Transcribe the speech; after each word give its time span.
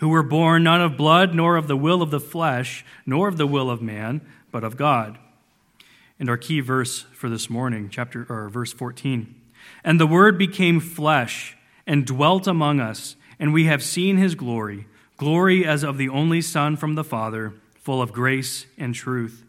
who 0.00 0.08
were 0.08 0.22
born 0.22 0.62
not 0.62 0.80
of 0.80 0.96
blood, 0.96 1.34
nor 1.34 1.56
of 1.56 1.68
the 1.68 1.76
will 1.76 2.00
of 2.00 2.10
the 2.10 2.18
flesh, 2.18 2.84
nor 3.04 3.28
of 3.28 3.36
the 3.36 3.46
will 3.46 3.70
of 3.70 3.82
man, 3.82 4.22
but 4.50 4.64
of 4.64 4.78
God. 4.78 5.18
And 6.18 6.30
our 6.30 6.38
key 6.38 6.60
verse 6.60 7.02
for 7.12 7.28
this 7.28 7.50
morning, 7.50 7.90
chapter 7.90 8.26
or 8.30 8.48
verse 8.48 8.72
14. 8.72 9.34
And 9.84 10.00
the 10.00 10.06
word 10.06 10.38
became 10.38 10.80
flesh 10.80 11.54
and 11.86 12.06
dwelt 12.06 12.46
among 12.46 12.80
us, 12.80 13.14
and 13.38 13.52
we 13.52 13.66
have 13.66 13.82
seen 13.82 14.16
his 14.16 14.34
glory, 14.34 14.86
glory 15.18 15.66
as 15.66 15.82
of 15.82 15.98
the 15.98 16.08
only 16.08 16.40
Son 16.40 16.76
from 16.76 16.94
the 16.94 17.04
Father, 17.04 17.52
full 17.74 18.00
of 18.00 18.10
grace 18.10 18.64
and 18.78 18.94
truth. 18.94 19.44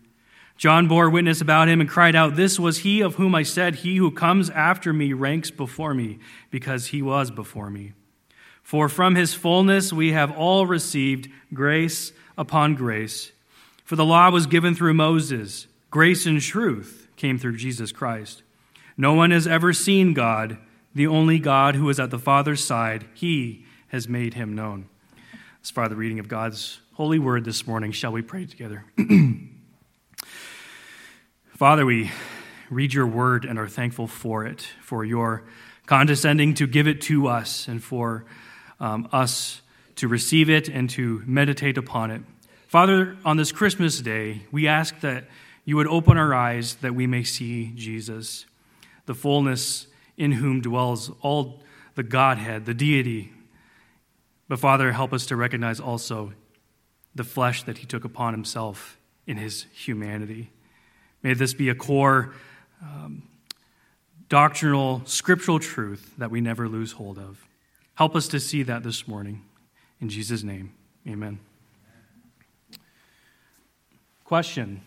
John 0.58 0.90
bore 0.90 1.10
witness 1.10 1.40
about 1.40 1.70
him 1.70 1.80
and 1.80 1.90
cried 1.90 2.16
out, 2.16 2.36
This 2.36 2.60
was 2.60 2.80
he 2.80 3.00
of 3.00 3.16
whom 3.16 3.34
I 3.34 3.44
said, 3.44 3.76
He 3.76 3.96
who 3.96 4.12
comes 4.12 4.50
after 4.50 4.92
me 4.92 5.14
ranks 5.14 5.50
before 5.50 5.94
me, 5.94 6.20
because 6.50 6.88
he 6.88 7.02
was 7.02 7.32
before 7.32 7.70
me. 7.70 7.94
For 8.64 8.88
from 8.88 9.16
his 9.16 9.34
fullness 9.34 9.92
we 9.92 10.12
have 10.12 10.32
all 10.32 10.66
received 10.66 11.30
grace 11.54 12.14
upon 12.38 12.76
grace. 12.76 13.32
For 13.84 13.96
the 13.96 14.06
law 14.06 14.30
was 14.30 14.46
given 14.46 14.74
through 14.76 14.94
Moses, 14.94 15.68
grace 15.90 16.26
and 16.26 16.40
truth 16.40 17.08
came 17.18 17.38
through 17.38 17.58
Jesus 17.58 17.92
Christ. 17.92 18.44
No 18.98 19.14
one 19.14 19.32
has 19.32 19.48
ever 19.48 19.74
seen 19.74 20.14
God, 20.14 20.58
the 20.96 21.08
only 21.08 21.40
God 21.40 21.76
who 21.76 21.90
is 21.90 22.00
at 22.00 22.10
the 22.10 22.20
Father's 22.20 22.64
side. 22.64 23.06
He 23.14 23.66
has 23.90 24.08
made 24.08 24.36
him 24.36 24.56
known. 24.56 24.88
As 25.62 25.70
far 25.70 25.86
as 25.86 25.90
the 25.90 25.96
reading 25.96 26.20
of 26.20 26.28
God's 26.28 26.80
holy 26.94 27.20
word 27.20 27.46
this 27.46 27.68
morning, 27.68 27.92
shall 27.92 28.12
we 28.12 28.22
pray 28.22 28.46
together? 28.46 28.86
Father, 31.58 31.86
we 31.86 32.12
read 32.70 32.94
your 32.94 33.06
word 33.06 33.46
and 33.46 33.60
are 33.60 33.68
thankful 33.68 34.08
for 34.08 34.46
it, 34.46 34.68
for 34.82 35.06
your 35.06 35.44
condescending 35.86 36.54
to 36.56 36.66
give 36.66 36.88
it 36.88 37.02
to 37.02 37.28
us, 37.28 37.68
and 37.68 37.84
for 37.84 38.26
um, 38.82 39.08
us 39.14 39.62
to 39.96 40.08
receive 40.10 40.50
it 40.50 40.68
and 40.68 40.90
to 40.90 41.22
meditate 41.26 41.78
upon 41.78 42.12
it. 42.12 42.22
Father, 42.68 43.16
on 43.24 43.38
this 43.38 43.52
Christmas 43.52 44.02
day, 44.02 44.42
we 44.52 44.68
ask 44.68 45.00
that 45.02 45.26
you 45.64 45.76
would 45.76 45.88
open 45.88 46.18
our 46.18 46.34
eyes 46.34 46.76
that 46.76 46.96
we 46.96 47.06
may 47.06 47.24
see 47.24 47.72
Jesus, 47.76 48.46
the 49.06 49.14
fullness 49.14 49.88
in 50.18 50.34
whom 50.34 50.62
dwells 50.62 51.12
all 51.22 51.62
the 51.96 52.04
Godhead, 52.04 52.66
the 52.66 52.74
deity. 52.74 53.32
But 54.48 54.60
Father, 54.60 54.92
help 54.92 55.14
us 55.14 55.28
to 55.28 55.36
recognize 55.36 55.80
also 55.80 56.34
the 57.14 57.24
flesh 57.24 57.64
that 57.64 57.78
he 57.78 57.86
took 57.86 58.04
upon 58.04 58.34
himself 58.34 58.98
in 59.28 59.38
his 59.38 59.68
humanity. 59.74 60.50
May 61.22 61.36
this 61.36 61.54
be 61.54 61.70
a 61.70 61.76
core 61.76 62.34
um, 62.82 63.24
doctrinal, 64.30 65.04
scriptural 65.06 65.60
truth 65.60 66.16
that 66.18 66.32
we 66.32 66.42
never 66.42 66.68
lose 66.68 66.94
hold 66.94 67.20
of. 67.20 67.46
Help 67.96 68.16
us 68.16 68.28
to 68.30 68.40
see 68.40 68.64
that 68.64 68.84
this 68.84 69.08
morning. 69.08 69.44
In 70.00 70.10
Jesus' 70.10 70.44
name, 70.44 70.74
amen. 71.08 71.40
Question 74.24 74.82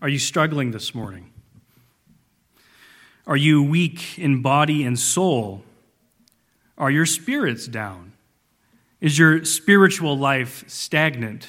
Are 0.00 0.08
you 0.08 0.18
struggling 0.18 0.70
this 0.70 0.94
morning? 0.94 1.32
Are 3.26 3.36
you 3.36 3.62
weak 3.62 4.18
in 4.18 4.40
body 4.40 4.84
and 4.84 4.98
soul? 4.98 5.62
Are 6.78 6.90
your 6.90 7.06
spirits 7.06 7.66
down? 7.66 8.12
Is 9.00 9.18
your 9.18 9.44
spiritual 9.44 10.16
life 10.16 10.64
stagnant? 10.66 11.48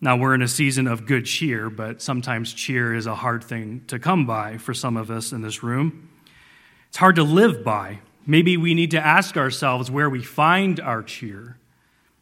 Now, 0.00 0.16
we're 0.16 0.34
in 0.34 0.42
a 0.42 0.48
season 0.48 0.86
of 0.86 1.06
good 1.06 1.24
cheer, 1.26 1.68
but 1.70 2.00
sometimes 2.00 2.52
cheer 2.52 2.94
is 2.94 3.06
a 3.06 3.16
hard 3.16 3.42
thing 3.42 3.82
to 3.88 3.98
come 3.98 4.26
by 4.26 4.58
for 4.58 4.72
some 4.72 4.96
of 4.96 5.10
us 5.10 5.32
in 5.32 5.42
this 5.42 5.62
room. 5.62 6.08
It's 6.88 6.98
hard 6.98 7.16
to 7.16 7.24
live 7.24 7.64
by. 7.64 7.98
Maybe 8.30 8.58
we 8.58 8.74
need 8.74 8.90
to 8.90 9.00
ask 9.00 9.38
ourselves 9.38 9.90
where 9.90 10.10
we 10.10 10.22
find 10.22 10.78
our 10.80 11.02
cheer. 11.02 11.56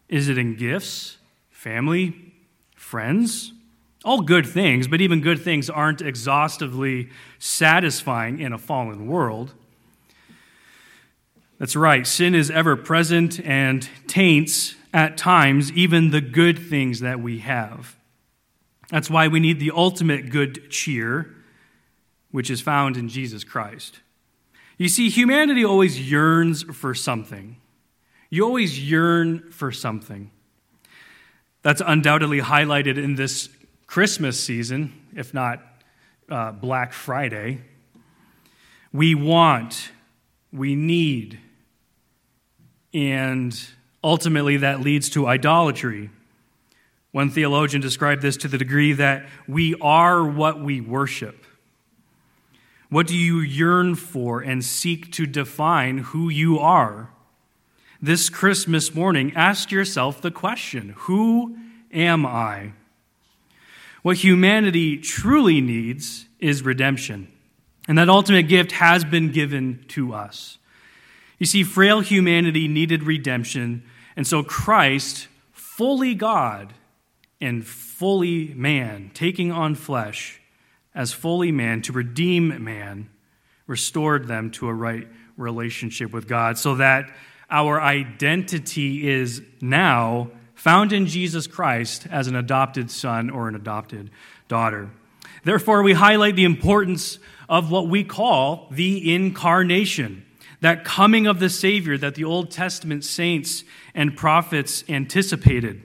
Is 0.08 0.28
it 0.28 0.38
in 0.38 0.54
gifts, 0.54 1.18
family, 1.50 2.32
friends? 2.76 3.52
All 4.04 4.20
good 4.20 4.46
things, 4.46 4.86
but 4.86 5.00
even 5.00 5.20
good 5.20 5.40
things 5.40 5.68
aren't 5.68 6.00
exhaustively 6.00 7.10
satisfying 7.40 8.38
in 8.38 8.52
a 8.52 8.58
fallen 8.58 9.08
world. 9.08 9.52
That's 11.58 11.74
right, 11.74 12.06
sin 12.06 12.36
is 12.36 12.52
ever 12.52 12.76
present 12.76 13.40
and 13.44 13.88
taints 14.06 14.76
at 14.94 15.16
times 15.16 15.72
even 15.72 16.12
the 16.12 16.20
good 16.20 16.56
things 16.56 17.00
that 17.00 17.18
we 17.18 17.40
have. 17.40 17.96
That's 18.90 19.10
why 19.10 19.26
we 19.26 19.40
need 19.40 19.58
the 19.58 19.72
ultimate 19.74 20.30
good 20.30 20.70
cheer, 20.70 21.34
which 22.30 22.48
is 22.48 22.60
found 22.60 22.96
in 22.96 23.08
Jesus 23.08 23.42
Christ. 23.42 24.02
You 24.78 24.88
see, 24.88 25.08
humanity 25.08 25.64
always 25.64 26.10
yearns 26.10 26.62
for 26.62 26.94
something. 26.94 27.56
You 28.28 28.44
always 28.44 28.78
yearn 28.78 29.50
for 29.50 29.72
something. 29.72 30.30
That's 31.62 31.82
undoubtedly 31.84 32.40
highlighted 32.40 33.02
in 33.02 33.14
this 33.14 33.48
Christmas 33.86 34.38
season, 34.38 34.92
if 35.14 35.32
not 35.32 35.62
uh, 36.30 36.52
Black 36.52 36.92
Friday. 36.92 37.62
We 38.92 39.14
want, 39.14 39.90
we 40.52 40.74
need, 40.74 41.38
and 42.92 43.58
ultimately 44.04 44.58
that 44.58 44.80
leads 44.80 45.08
to 45.10 45.26
idolatry. 45.26 46.10
One 47.12 47.30
theologian 47.30 47.80
described 47.80 48.20
this 48.20 48.36
to 48.38 48.48
the 48.48 48.58
degree 48.58 48.92
that 48.92 49.26
we 49.48 49.74
are 49.80 50.22
what 50.22 50.60
we 50.60 50.82
worship. 50.82 51.45
What 52.88 53.06
do 53.06 53.16
you 53.16 53.40
yearn 53.40 53.94
for 53.96 54.40
and 54.40 54.64
seek 54.64 55.10
to 55.12 55.26
define 55.26 55.98
who 55.98 56.28
you 56.28 56.58
are? 56.58 57.10
This 58.00 58.28
Christmas 58.28 58.94
morning, 58.94 59.32
ask 59.34 59.72
yourself 59.72 60.20
the 60.20 60.30
question 60.30 60.94
Who 60.98 61.56
am 61.92 62.24
I? 62.24 62.72
What 64.02 64.18
humanity 64.18 64.98
truly 64.98 65.60
needs 65.60 66.26
is 66.38 66.62
redemption. 66.62 67.28
And 67.88 67.98
that 67.98 68.08
ultimate 68.08 68.44
gift 68.44 68.72
has 68.72 69.04
been 69.04 69.32
given 69.32 69.84
to 69.88 70.12
us. 70.12 70.58
You 71.38 71.46
see, 71.46 71.64
frail 71.64 72.00
humanity 72.00 72.68
needed 72.68 73.02
redemption, 73.02 73.82
and 74.16 74.26
so 74.26 74.42
Christ, 74.42 75.28
fully 75.52 76.14
God 76.14 76.72
and 77.40 77.66
fully 77.66 78.54
man, 78.54 79.10
taking 79.12 79.52
on 79.52 79.74
flesh, 79.74 80.40
as 80.96 81.12
fully 81.12 81.52
man 81.52 81.82
to 81.82 81.92
redeem 81.92 82.64
man, 82.64 83.08
restored 83.68 84.26
them 84.26 84.50
to 84.50 84.66
a 84.66 84.74
right 84.74 85.06
relationship 85.36 86.12
with 86.12 86.26
God, 86.26 86.58
so 86.58 86.74
that 86.76 87.08
our 87.50 87.80
identity 87.80 89.08
is 89.08 89.42
now 89.60 90.30
found 90.54 90.92
in 90.92 91.06
Jesus 91.06 91.46
Christ 91.46 92.06
as 92.10 92.26
an 92.26 92.34
adopted 92.34 92.90
son 92.90 93.30
or 93.30 93.46
an 93.46 93.54
adopted 93.54 94.10
daughter. 94.48 94.90
Therefore, 95.44 95.82
we 95.82 95.92
highlight 95.92 96.34
the 96.34 96.44
importance 96.44 97.18
of 97.48 97.70
what 97.70 97.86
we 97.86 98.02
call 98.02 98.66
the 98.70 99.14
incarnation, 99.14 100.24
that 100.60 100.84
coming 100.84 101.26
of 101.26 101.38
the 101.38 101.50
Savior 101.50 101.96
that 101.98 102.14
the 102.14 102.24
Old 102.24 102.50
Testament 102.50 103.04
saints 103.04 103.62
and 103.94 104.16
prophets 104.16 104.82
anticipated. 104.88 105.82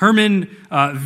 Herman 0.00 0.56
uh, 0.70 0.98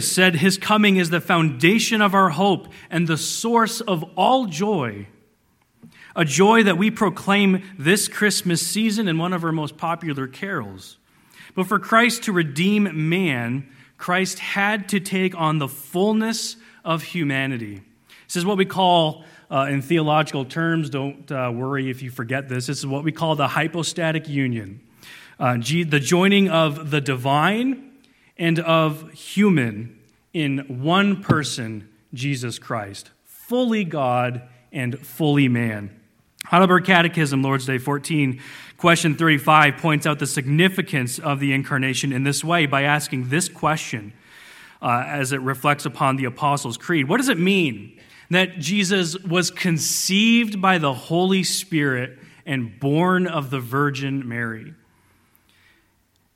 said, 0.00 0.36
His 0.36 0.56
coming 0.56 0.98
is 0.98 1.10
the 1.10 1.20
foundation 1.20 2.00
of 2.00 2.14
our 2.14 2.30
hope 2.30 2.68
and 2.90 3.08
the 3.08 3.16
source 3.16 3.80
of 3.80 4.04
all 4.16 4.46
joy. 4.46 5.08
A 6.14 6.24
joy 6.24 6.62
that 6.62 6.78
we 6.78 6.92
proclaim 6.92 7.64
this 7.76 8.06
Christmas 8.06 8.64
season 8.64 9.08
in 9.08 9.18
one 9.18 9.32
of 9.32 9.42
our 9.42 9.50
most 9.50 9.76
popular 9.76 10.28
carols. 10.28 10.96
But 11.56 11.66
for 11.66 11.80
Christ 11.80 12.22
to 12.22 12.32
redeem 12.32 13.08
man, 13.08 13.68
Christ 13.98 14.38
had 14.38 14.88
to 14.90 15.00
take 15.00 15.34
on 15.34 15.58
the 15.58 15.66
fullness 15.66 16.54
of 16.84 17.02
humanity. 17.02 17.82
This 18.28 18.36
is 18.36 18.46
what 18.46 18.58
we 18.58 18.64
call, 18.64 19.24
uh, 19.50 19.66
in 19.68 19.82
theological 19.82 20.44
terms, 20.44 20.88
don't 20.88 21.32
uh, 21.32 21.50
worry 21.52 21.90
if 21.90 22.00
you 22.00 22.10
forget 22.10 22.48
this, 22.48 22.68
this 22.68 22.78
is 22.78 22.86
what 22.86 23.02
we 23.02 23.10
call 23.10 23.34
the 23.34 23.48
hypostatic 23.48 24.28
union. 24.28 24.82
Uh, 25.40 25.56
the 25.56 26.00
joining 26.00 26.48
of 26.48 26.92
the 26.92 27.00
divine 27.00 27.86
and 28.38 28.58
of 28.60 29.10
human 29.12 29.98
in 30.32 30.82
one 30.82 31.22
person, 31.22 31.88
Jesus 32.12 32.58
Christ, 32.58 33.10
fully 33.24 33.84
God 33.84 34.42
and 34.72 34.98
fully 34.98 35.48
man. 35.48 35.98
Heidelberg 36.46 36.84
Catechism, 36.84 37.42
Lord's 37.42 37.66
Day 37.66 37.78
14, 37.78 38.40
question 38.76 39.16
35, 39.16 39.78
points 39.78 40.06
out 40.06 40.18
the 40.18 40.26
significance 40.26 41.18
of 41.18 41.40
the 41.40 41.52
incarnation 41.52 42.12
in 42.12 42.22
this 42.22 42.44
way 42.44 42.66
by 42.66 42.82
asking 42.82 43.30
this 43.30 43.48
question 43.48 44.12
uh, 44.80 45.04
as 45.06 45.32
it 45.32 45.40
reflects 45.40 45.86
upon 45.86 46.16
the 46.16 46.24
Apostles' 46.24 46.76
Creed. 46.76 47.08
What 47.08 47.16
does 47.16 47.28
it 47.28 47.38
mean 47.38 47.98
that 48.30 48.58
Jesus 48.58 49.18
was 49.20 49.50
conceived 49.50 50.60
by 50.60 50.78
the 50.78 50.92
Holy 50.92 51.42
Spirit 51.42 52.18
and 52.44 52.78
born 52.78 53.26
of 53.26 53.50
the 53.50 53.60
Virgin 53.60 54.28
Mary? 54.28 54.74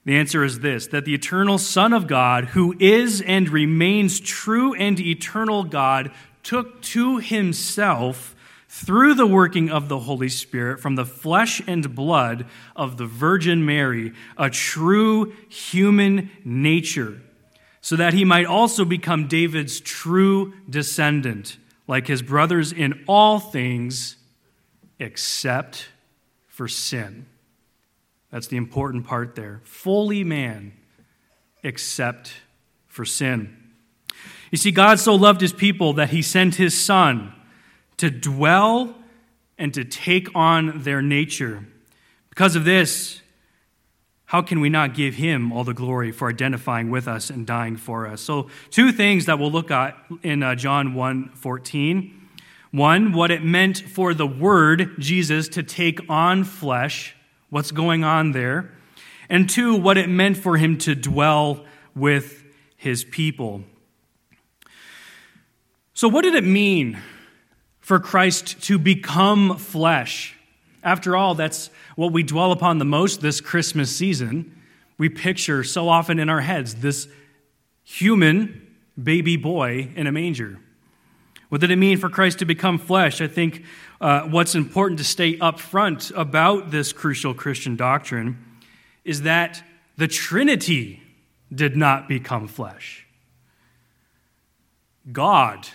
The 0.04 0.16
answer 0.16 0.42
is 0.44 0.60
this 0.60 0.86
that 0.88 1.04
the 1.04 1.14
eternal 1.14 1.58
Son 1.58 1.92
of 1.92 2.06
God, 2.06 2.46
who 2.46 2.74
is 2.78 3.20
and 3.20 3.48
remains 3.48 4.20
true 4.20 4.74
and 4.74 4.98
eternal 4.98 5.64
God, 5.64 6.10
took 6.42 6.80
to 6.82 7.18
himself 7.18 8.34
through 8.68 9.14
the 9.14 9.26
working 9.26 9.68
of 9.68 9.88
the 9.88 9.98
Holy 9.98 10.28
Spirit 10.28 10.80
from 10.80 10.94
the 10.94 11.04
flesh 11.04 11.60
and 11.66 11.94
blood 11.94 12.46
of 12.76 12.96
the 12.96 13.06
Virgin 13.06 13.66
Mary, 13.66 14.12
a 14.38 14.48
true 14.48 15.32
human 15.48 16.30
nature, 16.44 17.20
so 17.80 17.96
that 17.96 18.14
he 18.14 18.24
might 18.24 18.46
also 18.46 18.84
become 18.84 19.26
David's 19.26 19.80
true 19.80 20.54
descendant, 20.68 21.58
like 21.88 22.06
his 22.06 22.22
brothers 22.22 22.72
in 22.72 23.04
all 23.08 23.40
things 23.40 24.16
except 25.00 25.88
for 26.46 26.68
sin. 26.68 27.26
That's 28.30 28.46
the 28.46 28.56
important 28.56 29.06
part 29.06 29.34
there. 29.34 29.60
Fully 29.64 30.24
man, 30.24 30.72
except 31.62 32.32
for 32.86 33.04
sin. 33.04 33.56
You 34.50 34.58
see, 34.58 34.70
God 34.70 34.98
so 34.98 35.14
loved 35.14 35.40
his 35.40 35.52
people 35.52 35.92
that 35.94 36.10
he 36.10 36.22
sent 36.22 36.56
his 36.56 36.78
son 36.78 37.32
to 37.98 38.10
dwell 38.10 38.94
and 39.58 39.72
to 39.74 39.84
take 39.84 40.34
on 40.34 40.82
their 40.82 41.02
nature. 41.02 41.66
Because 42.30 42.56
of 42.56 42.64
this, 42.64 43.20
how 44.30 44.42
can 44.42 44.60
we 44.60 44.68
not 44.68 44.94
give 44.94 45.14
him 45.16 45.52
all 45.52 45.64
the 45.64 45.74
glory 45.74 46.12
for 46.12 46.28
identifying 46.28 46.90
with 46.90 47.08
us 47.08 47.30
and 47.30 47.46
dying 47.46 47.76
for 47.76 48.06
us? 48.06 48.20
So, 48.20 48.48
two 48.70 48.92
things 48.92 49.26
that 49.26 49.38
we'll 49.38 49.50
look 49.50 49.70
at 49.70 49.96
in 50.22 50.42
uh, 50.42 50.54
John 50.54 50.94
1 50.94 51.30
14. 51.34 52.28
One, 52.70 53.12
what 53.12 53.32
it 53.32 53.42
meant 53.42 53.78
for 53.78 54.14
the 54.14 54.28
Word, 54.28 54.94
Jesus, 55.00 55.48
to 55.48 55.64
take 55.64 56.00
on 56.08 56.44
flesh, 56.44 57.16
what's 57.50 57.70
going 57.70 58.04
on 58.04 58.32
there. 58.32 58.70
And 59.28 59.48
two, 59.48 59.76
what 59.76 59.98
it 59.98 60.08
meant 60.08 60.36
for 60.38 60.56
him 60.56 60.78
to 60.78 60.94
dwell 60.94 61.64
with 61.94 62.42
his 62.76 63.04
people. 63.04 63.62
So, 65.92 66.08
what 66.08 66.22
did 66.22 66.34
it 66.34 66.44
mean 66.44 66.98
for 67.90 67.98
Christ 67.98 68.62
to 68.62 68.78
become 68.78 69.56
flesh. 69.56 70.36
After 70.80 71.16
all, 71.16 71.34
that's 71.34 71.70
what 71.96 72.12
we 72.12 72.22
dwell 72.22 72.52
upon 72.52 72.78
the 72.78 72.84
most 72.84 73.20
this 73.20 73.40
Christmas 73.40 73.90
season. 73.90 74.56
We 74.96 75.08
picture 75.08 75.64
so 75.64 75.88
often 75.88 76.20
in 76.20 76.28
our 76.28 76.40
heads 76.40 76.76
this 76.76 77.08
human 77.82 78.64
baby 79.02 79.36
boy 79.36 79.88
in 79.96 80.06
a 80.06 80.12
manger. 80.12 80.60
What 81.50 81.60
did 81.60 81.72
it 81.72 81.76
mean 81.76 81.98
for 81.98 82.08
Christ 82.08 82.38
to 82.38 82.44
become 82.44 82.78
flesh? 82.78 83.20
I 83.20 83.26
think 83.26 83.64
uh, 84.00 84.22
what's 84.22 84.54
important 84.54 84.98
to 84.98 85.04
stay 85.04 85.36
up 85.40 85.58
front 85.58 86.12
about 86.14 86.70
this 86.70 86.92
crucial 86.92 87.34
Christian 87.34 87.74
doctrine 87.74 88.38
is 89.04 89.22
that 89.22 89.62
the 89.96 90.06
Trinity 90.06 91.02
did 91.52 91.76
not 91.76 92.08
become 92.08 92.46
flesh. 92.46 93.04
God 95.10 95.66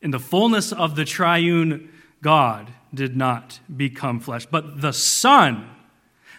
in 0.00 0.12
the 0.12 0.18
fullness 0.18 0.72
of 0.72 0.96
the 0.96 1.04
triune 1.04 1.90
God 2.22 2.72
did 2.94 3.14
not 3.14 3.60
become 3.76 4.20
flesh, 4.20 4.46
but 4.46 4.80
the 4.80 4.92
Son, 4.92 5.68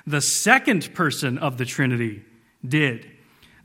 the 0.07 0.21
second 0.21 0.95
person 0.95 1.37
of 1.37 1.59
the 1.59 1.65
Trinity, 1.65 2.23
did. 2.67 3.07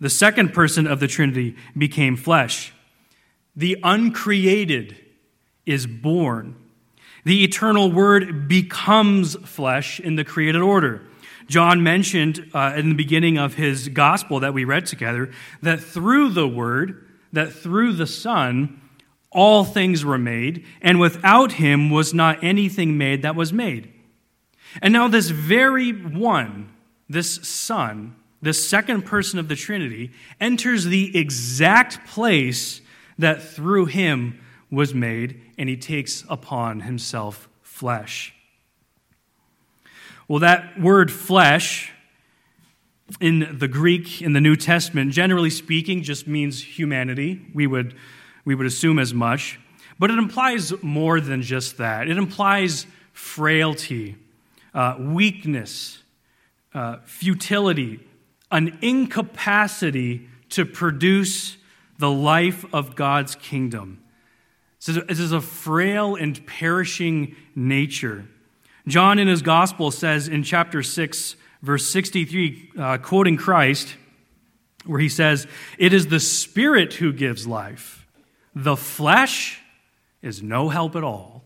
The 0.01 0.11
second 0.11 0.53
person 0.53 0.87
of 0.87 1.01
the 1.01 1.09
Trinity 1.09 1.57
became 1.77 2.15
flesh. 2.17 2.75
The 3.57 3.79
uncreated 3.83 5.01
is 5.67 5.87
born. 5.87 6.57
The 7.25 7.43
eternal 7.43 7.91
Word 7.91 8.49
becomes 8.49 9.35
flesh 9.49 9.99
in 9.99 10.17
the 10.17 10.25
created 10.25 10.61
order. 10.61 11.03
John 11.49 11.83
mentioned 11.83 12.51
uh, 12.55 12.75
in 12.77 12.91
the 12.91 12.95
beginning 12.95 13.39
of 13.39 13.55
his 13.55 13.89
gospel 13.89 14.41
that 14.41 14.55
we 14.55 14.65
read 14.65 14.87
together 14.87 15.31
that 15.63 15.81
through 15.81 16.31
the 16.31 16.49
Word, 16.49 17.07
that 17.33 17.53
through 17.53 17.95
the 17.95 18.07
Son, 18.07 18.81
all 19.31 19.65
things 19.65 20.05
were 20.05 20.19
made, 20.19 20.65
and 20.81 21.01
without 21.01 21.53
him 21.53 21.91
was 21.91 22.15
not 22.15 22.43
anything 22.43 22.97
made 22.97 23.23
that 23.23 23.35
was 23.35 23.53
made. 23.53 23.93
And 24.81 24.93
now, 24.93 25.09
this 25.09 25.31
very 25.31 25.91
one, 25.91 26.73
this 27.09 27.35
Son, 27.47 28.15
this 28.41 28.67
second 28.67 29.03
person 29.03 29.39
of 29.39 29.49
the 29.49 29.57
Trinity, 29.57 30.13
enters 30.41 30.85
the 30.85 31.17
exact 31.17 32.07
place 32.07 32.81
that 33.19 33.43
through 33.43 33.87
him 33.87 34.41
was 34.75 34.95
made, 34.95 35.41
and 35.59 35.69
he 35.69 35.77
takes 35.77 36.25
upon 36.29 36.81
himself 36.81 37.49
flesh. 37.63 38.35
Well, 40.29 40.41
that 40.41 40.81
word 40.81 41.13
flesh 41.13 41.93
in 43.21 43.59
the 43.59 43.69
Greek, 43.69 44.23
in 44.23 44.33
the 44.33 44.41
New 44.41 44.57
Testament, 44.57 45.13
generally 45.13 45.51
speaking, 45.51 46.03
just 46.03 46.27
means 46.27 46.63
humanity. 46.79 47.47
We 47.55 47.67
would 47.67 47.95
we 48.45 48.55
would 48.55 48.67
assume 48.67 48.99
as 48.99 49.15
much. 49.15 49.59
But 49.99 50.11
it 50.11 50.19
implies 50.19 50.73
more 50.83 51.21
than 51.21 51.43
just 51.43 51.79
that. 51.79 52.09
It 52.09 52.19
implies 52.19 52.87
frailty, 53.13 54.17
uh, 54.75 54.97
weakness, 54.99 56.03
uh, 56.75 56.99
futility, 57.05 58.01
an 58.51 58.79
incapacity 58.83 60.29
to 60.51 60.67
produce 60.67 61.57
the 61.99 62.11
life 62.11 62.65
of 62.75 62.97
God's 62.97 63.35
kingdom. 63.35 64.04
This 64.85 65.19
is 65.19 65.33
a 65.33 65.41
frail 65.41 66.15
and 66.15 66.45
perishing 66.47 67.37
nature. 67.55 68.27
John 68.87 69.19
in 69.19 69.29
his 69.29 69.41
gospel 69.41 69.91
says 69.91 70.29
in 70.29 70.43
chapter 70.43 70.83
6, 70.83 71.37
verse 71.63 71.87
63, 71.89 72.73
uh, 72.79 72.99
quoting 72.99 73.39
Christ, 73.39 73.97
where 74.85 75.01
he 75.01 75.09
says, 75.09 75.47
It 75.79 75.95
is 75.95 76.09
the 76.09 76.21
Spirit 76.21 76.95
who 76.95 77.13
gives 77.13 77.47
life. 77.47 78.07
The 78.55 78.77
flesh 78.77 79.61
is 80.21 80.43
no 80.43 80.69
help 80.69 80.97
at 80.97 81.03
all. 81.03 81.45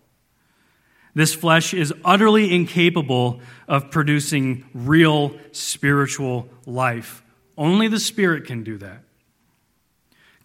This 1.14 1.35
flesh 1.35 1.75
is 1.75 1.95
utterly 2.04 2.52
incapable 2.52 3.40
of 3.68 3.90
producing 3.90 4.64
real 4.75 5.37
spiritual 5.52 6.49
life. 6.66 7.23
Only 7.57 7.88
the 7.88 8.00
Spirit 8.00 8.47
can 8.47 8.64
do 8.64 8.78
that. 8.78 9.02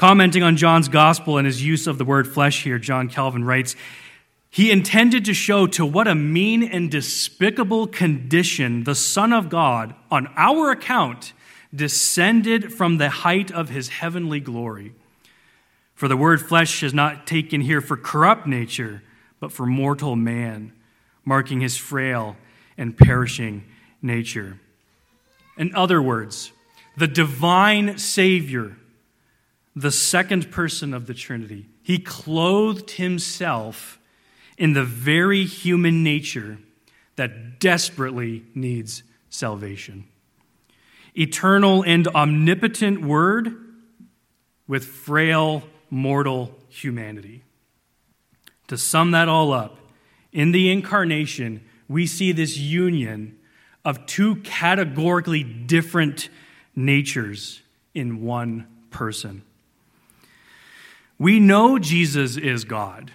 Commenting 0.04 0.44
on 0.44 0.58
John's 0.58 0.90
gospel 0.90 1.38
and 1.38 1.46
his 1.46 1.64
use 1.64 1.88
of 1.88 1.98
the 1.98 2.04
word 2.04 2.28
flesh 2.28 2.66
here, 2.66 2.78
John 2.78 3.08
Calvin 3.08 3.46
writes, 3.46 3.78
he 4.50 4.70
intended 4.70 5.24
to 5.24 5.34
show 5.34 5.66
to 5.68 5.86
what 5.86 6.10
a 6.10 6.14
mean 6.14 6.62
and 6.62 6.92
despicable 6.92 7.88
condition 7.88 8.84
the 8.84 8.96
Son 8.96 9.32
of 9.32 9.48
God, 9.48 9.96
on 10.12 10.28
our 10.36 10.72
account, 10.72 11.32
descended 11.74 12.74
from 12.74 12.98
the 12.98 13.08
height 13.10 13.50
of 13.50 13.70
his 13.70 13.88
heavenly 13.88 14.42
glory. 14.42 14.94
For 15.96 16.10
the 16.10 16.18
word 16.18 16.42
flesh 16.42 16.84
is 16.84 16.94
not 16.94 17.26
taken 17.26 17.62
here 17.62 17.80
for 17.80 17.96
corrupt 17.96 18.46
nature, 18.46 19.04
but 19.40 19.54
for 19.54 19.66
mortal 19.66 20.18
man, 20.18 20.74
marking 21.24 21.62
his 21.62 21.78
frail 21.78 22.36
and 22.78 22.98
perishing 22.98 23.64
nature. 24.02 24.60
In 25.58 25.74
other 25.74 26.02
words, 26.02 26.52
the 26.98 27.08
divine 27.08 27.98
Savior, 27.98 28.76
the 29.76 29.92
second 29.92 30.52
person 30.52 30.94
of 30.94 31.08
the 31.08 31.14
Trinity, 31.14 31.68
he 31.82 31.98
clothed 32.00 32.92
himself 32.92 34.00
in 34.58 34.74
the 34.74 34.84
very 34.84 35.46
human 35.46 36.04
nature 36.04 36.60
that 37.16 37.60
desperately 37.60 38.44
needs 38.54 39.04
salvation. 39.30 40.06
Eternal 41.16 41.84
and 41.84 42.08
omnipotent 42.10 43.02
Word 43.02 43.56
with 44.68 44.86
frail 44.86 45.64
mortal 45.90 46.58
humanity. 46.70 47.44
To 48.68 48.78
sum 48.78 49.12
that 49.12 49.28
all 49.28 49.54
up, 49.54 49.78
in 50.32 50.52
the 50.52 50.72
incarnation, 50.72 51.64
we 51.88 52.08
see 52.08 52.32
this 52.32 52.58
union 52.58 53.38
of 53.86 54.06
two 54.06 54.38
categorically 54.38 55.44
different 55.44 56.30
natures 56.76 57.62
in 57.94 58.24
one 58.24 58.66
person. 58.90 59.44
We 61.18 61.40
know 61.40 61.80
Jesus 61.80 62.38
is 62.38 62.66
God. 62.66 63.12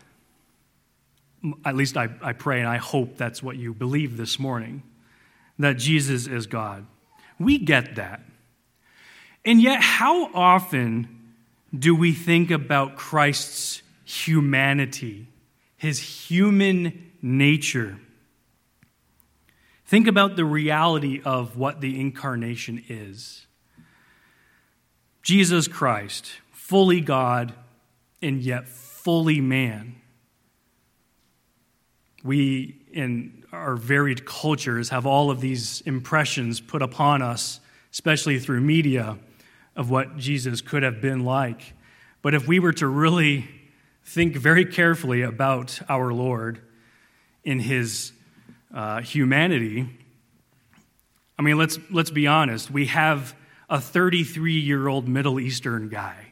At 1.64 1.76
least 1.76 1.96
I, 1.96 2.08
I 2.22 2.32
pray 2.32 2.60
and 2.60 2.68
I 2.68 2.78
hope 2.78 3.16
that's 3.16 3.42
what 3.42 3.56
you 3.56 3.72
believe 3.72 4.16
this 4.16 4.38
morning 4.38 4.82
that 5.58 5.76
Jesus 5.76 6.26
is 6.26 6.46
God. 6.46 6.86
We 7.38 7.58
get 7.58 7.96
that. 7.96 8.22
And 9.44 9.60
yet, 9.62 9.80
how 9.80 10.32
often 10.34 11.32
do 11.76 11.94
we 11.94 12.12
think 12.12 12.50
about 12.50 12.96
Christ's 12.96 13.82
humanity, 14.04 15.28
his 15.76 15.98
human 15.98 17.12
nature? 17.22 17.98
Think 19.86 20.06
about 20.06 20.36
the 20.36 20.44
reality 20.44 21.22
of 21.24 21.56
what 21.56 21.80
the 21.80 21.98
incarnation 21.98 22.84
is. 22.88 23.46
Jesus 25.22 25.66
Christ, 25.66 26.32
fully 26.52 27.00
God 27.00 27.54
and 28.20 28.40
yet 28.40 28.68
fully 28.68 29.40
man. 29.40 29.96
We, 32.25 32.82
in 32.92 33.44
our 33.52 33.76
varied 33.76 34.26
cultures, 34.26 34.88
have 34.90 35.06
all 35.06 35.30
of 35.30 35.40
these 35.40 35.80
impressions 35.82 36.60
put 36.60 36.82
upon 36.82 37.22
us, 37.22 37.60
especially 37.92 38.38
through 38.38 38.60
media, 38.60 39.18
of 39.76 39.90
what 39.90 40.16
Jesus 40.16 40.60
could 40.60 40.82
have 40.82 41.00
been 41.00 41.25
like. 41.25 41.75
But 42.22 42.34
if 42.34 42.48
we 42.48 42.58
were 42.58 42.72
to 42.75 42.87
really 42.87 43.48
think 44.04 44.37
very 44.37 44.64
carefully 44.64 45.22
about 45.22 45.80
our 45.88 46.12
Lord 46.12 46.60
in 47.44 47.60
his 47.60 48.12
uh, 48.75 49.00
humanity, 49.00 49.88
I 51.38 51.42
mean, 51.42 51.56
let's, 51.56 51.78
let's 51.90 52.10
be 52.10 52.26
honest. 52.26 52.70
We 52.70 52.87
have 52.87 53.34
a 53.70 53.80
33 53.80 54.54
year 54.54 54.88
old 54.88 55.08
Middle 55.08 55.38
Eastern 55.38 55.88
guy, 55.88 56.27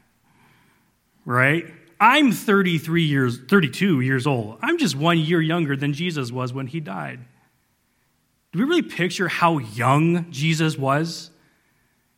right? 1.27 1.67
I'm 2.01 2.33
33 2.33 3.03
years, 3.03 3.39
32 3.39 4.01
years 4.01 4.27
old. 4.27 4.59
I'm 4.63 4.79
just 4.79 4.97
one 4.97 5.19
year 5.19 5.43
younger 5.43 5.77
than 5.77 5.93
Jesus 5.93 6.31
was 6.31 6.55
when 6.55 6.69
he 6.69 6.81
died. 6.81 7.21
Do 8.53 8.61
we 8.61 8.65
really 8.65 8.83
picture 8.83 9.29
how 9.29 9.59
young 9.59 10.31
Jesus 10.31 10.79
was? 10.79 11.31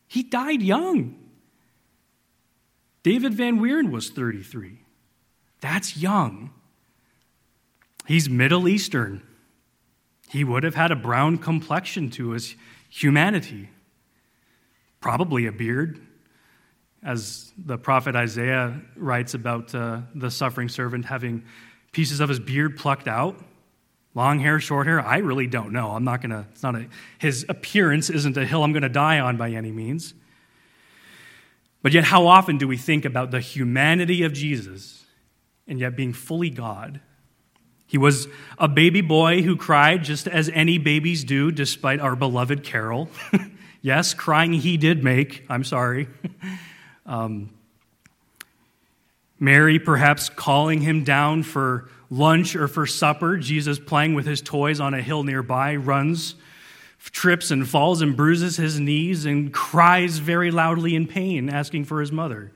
He 0.06 0.22
died 0.22 0.62
young. 0.62 1.16
David 3.02 3.34
Van 3.34 3.58
Wieren 3.58 3.90
was 3.90 4.10
33. 4.10 4.78
That's 5.60 5.96
young. 5.96 6.50
He's 8.06 8.28
Middle 8.28 8.68
Eastern. 8.68 9.22
He 10.30 10.44
would 10.44 10.62
have 10.62 10.74
had 10.74 10.90
a 10.90 10.96
brown 10.96 11.38
complexion 11.38 12.10
to 12.10 12.30
his 12.30 12.54
humanity, 12.90 13.70
probably 15.00 15.46
a 15.46 15.52
beard, 15.52 16.00
as 17.02 17.52
the 17.56 17.78
prophet 17.78 18.16
Isaiah 18.16 18.80
writes 18.96 19.34
about 19.34 19.74
uh, 19.74 20.00
the 20.14 20.30
suffering 20.30 20.68
servant 20.68 21.04
having 21.04 21.44
pieces 21.92 22.20
of 22.20 22.28
his 22.28 22.40
beard 22.40 22.76
plucked 22.76 23.08
out. 23.08 23.38
Long 24.14 24.40
hair, 24.40 24.58
short 24.58 24.86
hair, 24.86 25.00
I 25.00 25.18
really 25.18 25.46
don't 25.46 25.72
know. 25.72 25.90
I'm 25.90 26.04
not 26.04 26.20
going 26.20 26.30
to, 26.30 26.46
it's 26.50 26.62
not 26.62 26.74
a, 26.74 26.86
his 27.18 27.46
appearance 27.48 28.10
isn't 28.10 28.36
a 28.36 28.44
hill 28.44 28.64
I'm 28.64 28.72
going 28.72 28.82
to 28.82 28.88
die 28.88 29.20
on 29.20 29.36
by 29.36 29.50
any 29.50 29.70
means. 29.70 30.14
But 31.82 31.92
yet, 31.92 32.04
how 32.04 32.26
often 32.26 32.58
do 32.58 32.66
we 32.66 32.76
think 32.76 33.04
about 33.04 33.30
the 33.30 33.40
humanity 33.40 34.24
of 34.24 34.32
Jesus 34.32 35.04
and 35.68 35.78
yet 35.78 35.94
being 35.94 36.12
fully 36.12 36.50
God? 36.50 37.00
He 37.86 37.96
was 37.96 38.26
a 38.58 38.68
baby 38.68 39.00
boy 39.00 39.42
who 39.42 39.56
cried 39.56 40.02
just 40.04 40.26
as 40.26 40.50
any 40.50 40.78
babies 40.78 41.24
do, 41.24 41.52
despite 41.52 42.00
our 42.00 42.16
beloved 42.16 42.64
Carol. 42.64 43.08
yes, 43.82 44.12
crying 44.12 44.52
he 44.52 44.76
did 44.76 45.04
make. 45.04 45.46
I'm 45.48 45.64
sorry. 45.64 46.08
um, 47.08 47.50
Mary 49.40 49.80
perhaps 49.80 50.28
calling 50.28 50.80
him 50.80 51.02
down 51.02 51.42
for 51.42 51.88
lunch 52.10 52.54
or 52.54 52.68
for 52.68 52.86
supper. 52.86 53.36
Jesus 53.36 53.78
playing 53.78 54.14
with 54.14 54.26
his 54.26 54.40
toys 54.40 54.78
on 54.78 54.94
a 54.94 55.02
hill 55.02 55.24
nearby, 55.24 55.74
runs, 55.74 56.36
trips 56.98 57.50
and 57.50 57.68
falls 57.68 58.02
and 58.02 58.16
bruises 58.16 58.56
his 58.56 58.78
knees 58.78 59.24
and 59.24 59.52
cries 59.52 60.18
very 60.18 60.50
loudly 60.50 60.94
in 60.94 61.06
pain, 61.06 61.48
asking 61.48 61.84
for 61.84 62.00
his 62.00 62.12
mother. 62.12 62.52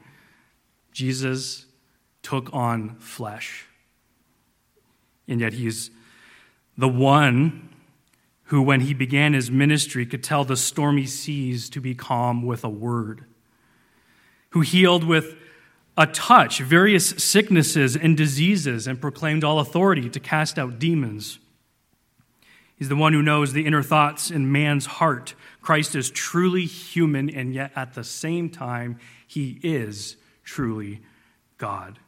Jesus 0.92 1.66
took 2.23 2.52
on 2.52 2.97
flesh. 2.97 3.66
And 5.26 5.40
yet 5.40 5.54
he's 5.54 5.90
the 6.76 6.88
one 6.88 7.68
who, 8.44 8.61
when 8.61 8.80
he 8.80 8.92
began 8.92 9.32
his 9.32 9.50
ministry, 9.50 10.04
could 10.04 10.23
tell 10.23 10.44
the 10.44 10.56
stormy 10.56 11.06
seas 11.06 11.71
to 11.71 11.80
be 11.80 11.94
calm 11.94 12.44
with 12.44 12.64
a 12.64 12.68
word, 12.68 13.25
who 14.52 14.61
healed 14.61 15.04
with 15.04 15.37
a 15.97 16.06
touch 16.06 16.61
various 16.61 17.11
sicknesses 17.11 17.97
and 17.97 18.16
diseases 18.16 18.87
and 18.87 19.00
proclaimed 19.00 19.44
all 19.44 19.59
authority 19.59 20.09
to 20.09 20.21
cast 20.21 20.59
out 20.59 20.78
demons. 20.78 21.38
He's 22.76 22.88
the 22.88 22.97
one 22.97 23.12
who 23.12 23.23
knows 23.23 23.52
the 23.52 23.66
inner 23.66 23.82
thoughts 23.82 24.30
in 24.30 24.50
man's 24.50 24.87
heart. 24.87 25.35
Christ 25.61 25.94
is 25.94 26.11
truly 26.11 26.64
human, 26.64 27.30
and 27.30 27.54
yet 27.54 27.71
at 27.76 27.94
the 27.94 28.02
same 28.02 28.50
time, 28.50 28.99
he 29.26 29.61
is 29.62 30.16
truly 30.42 31.00
God. 31.59 31.99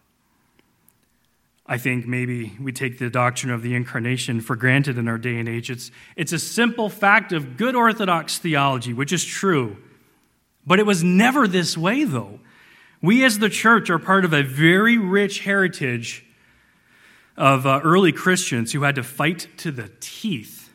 I 1.67 1.79
think 1.79 2.07
maybe 2.07 2.57
we 2.61 2.73
take 2.73 2.99
the 2.99 3.09
doctrine 3.09 3.53
of 3.53 3.63
the 3.63 3.75
incarnation 3.75 4.41
for 4.41 4.57
granted 4.57 4.99
in 4.99 5.09
our 5.09 5.17
day 5.17 5.39
and 5.39 5.49
age. 5.49 5.71
It's, 5.71 5.91
it's 6.17 6.33
a 6.33 6.39
simple 6.39 6.91
fact 6.91 7.33
of 7.33 7.57
good 7.57 7.75
Orthodox 7.75 8.39
theology, 8.39 8.93
which 8.93 9.13
is 9.13 9.25
true. 9.25 9.77
But 10.67 10.79
it 10.79 10.87
was 10.87 11.05
never 11.05 11.47
this 11.47 11.77
way, 11.77 12.05
though. 12.05 12.41
We 13.03 13.25
as 13.25 13.39
the 13.39 13.51
church 13.51 13.91
are 13.91 13.99
part 13.99 14.25
of 14.25 14.33
a 14.33 14.43
very 14.43 14.97
rich 14.97 15.41
heritage 15.41 16.25
of 17.37 17.67
uh, 17.67 17.81
early 17.85 18.13
Christians 18.13 18.73
who 18.73 18.83
had 18.83 18.95
to 18.95 19.03
fight 19.03 19.49
to 19.59 19.71
the 19.71 19.91
teeth 20.01 20.73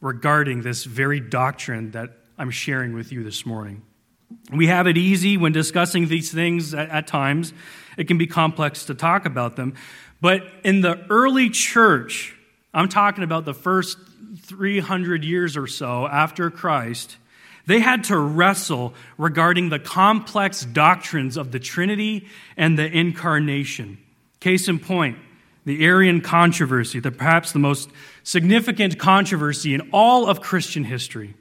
regarding 0.00 0.62
this 0.62 0.84
very 0.84 1.20
doctrine 1.20 1.92
that 1.92 2.10
I'm 2.36 2.50
sharing 2.50 2.94
with 2.94 3.12
you 3.12 3.22
this 3.22 3.44
morning. 3.44 3.82
We 4.52 4.66
have 4.66 4.86
it 4.86 4.96
easy 4.96 5.36
when 5.36 5.52
discussing 5.52 6.08
these 6.08 6.32
things 6.32 6.74
at, 6.74 6.88
at 6.90 7.06
times. 7.06 7.52
It 7.96 8.08
can 8.08 8.18
be 8.18 8.26
complex 8.26 8.84
to 8.86 8.94
talk 8.94 9.26
about 9.26 9.56
them. 9.56 9.74
But 10.20 10.42
in 10.64 10.80
the 10.80 11.04
early 11.10 11.50
church, 11.50 12.34
I'm 12.74 12.88
talking 12.88 13.24
about 13.24 13.44
the 13.44 13.54
first 13.54 13.98
300 14.42 15.24
years 15.24 15.56
or 15.56 15.66
so 15.66 16.06
after 16.06 16.50
Christ, 16.50 17.16
they 17.68 17.80
had 17.80 18.04
to 18.04 18.16
wrestle 18.16 18.94
regarding 19.18 19.68
the 19.68 19.78
complex 19.78 20.64
doctrines 20.64 21.36
of 21.36 21.52
the 21.52 21.58
Trinity 21.58 22.26
and 22.56 22.78
the 22.78 22.86
Incarnation. 22.86 23.98
Case 24.40 24.68
in 24.68 24.78
point, 24.78 25.18
the 25.66 25.84
Arian 25.84 26.22
controversy, 26.22 26.98
the, 26.98 27.10
perhaps 27.10 27.52
the 27.52 27.58
most 27.58 27.90
significant 28.22 28.98
controversy 28.98 29.74
in 29.74 29.90
all 29.92 30.26
of 30.26 30.40
Christian 30.40 30.84
history 30.84 31.34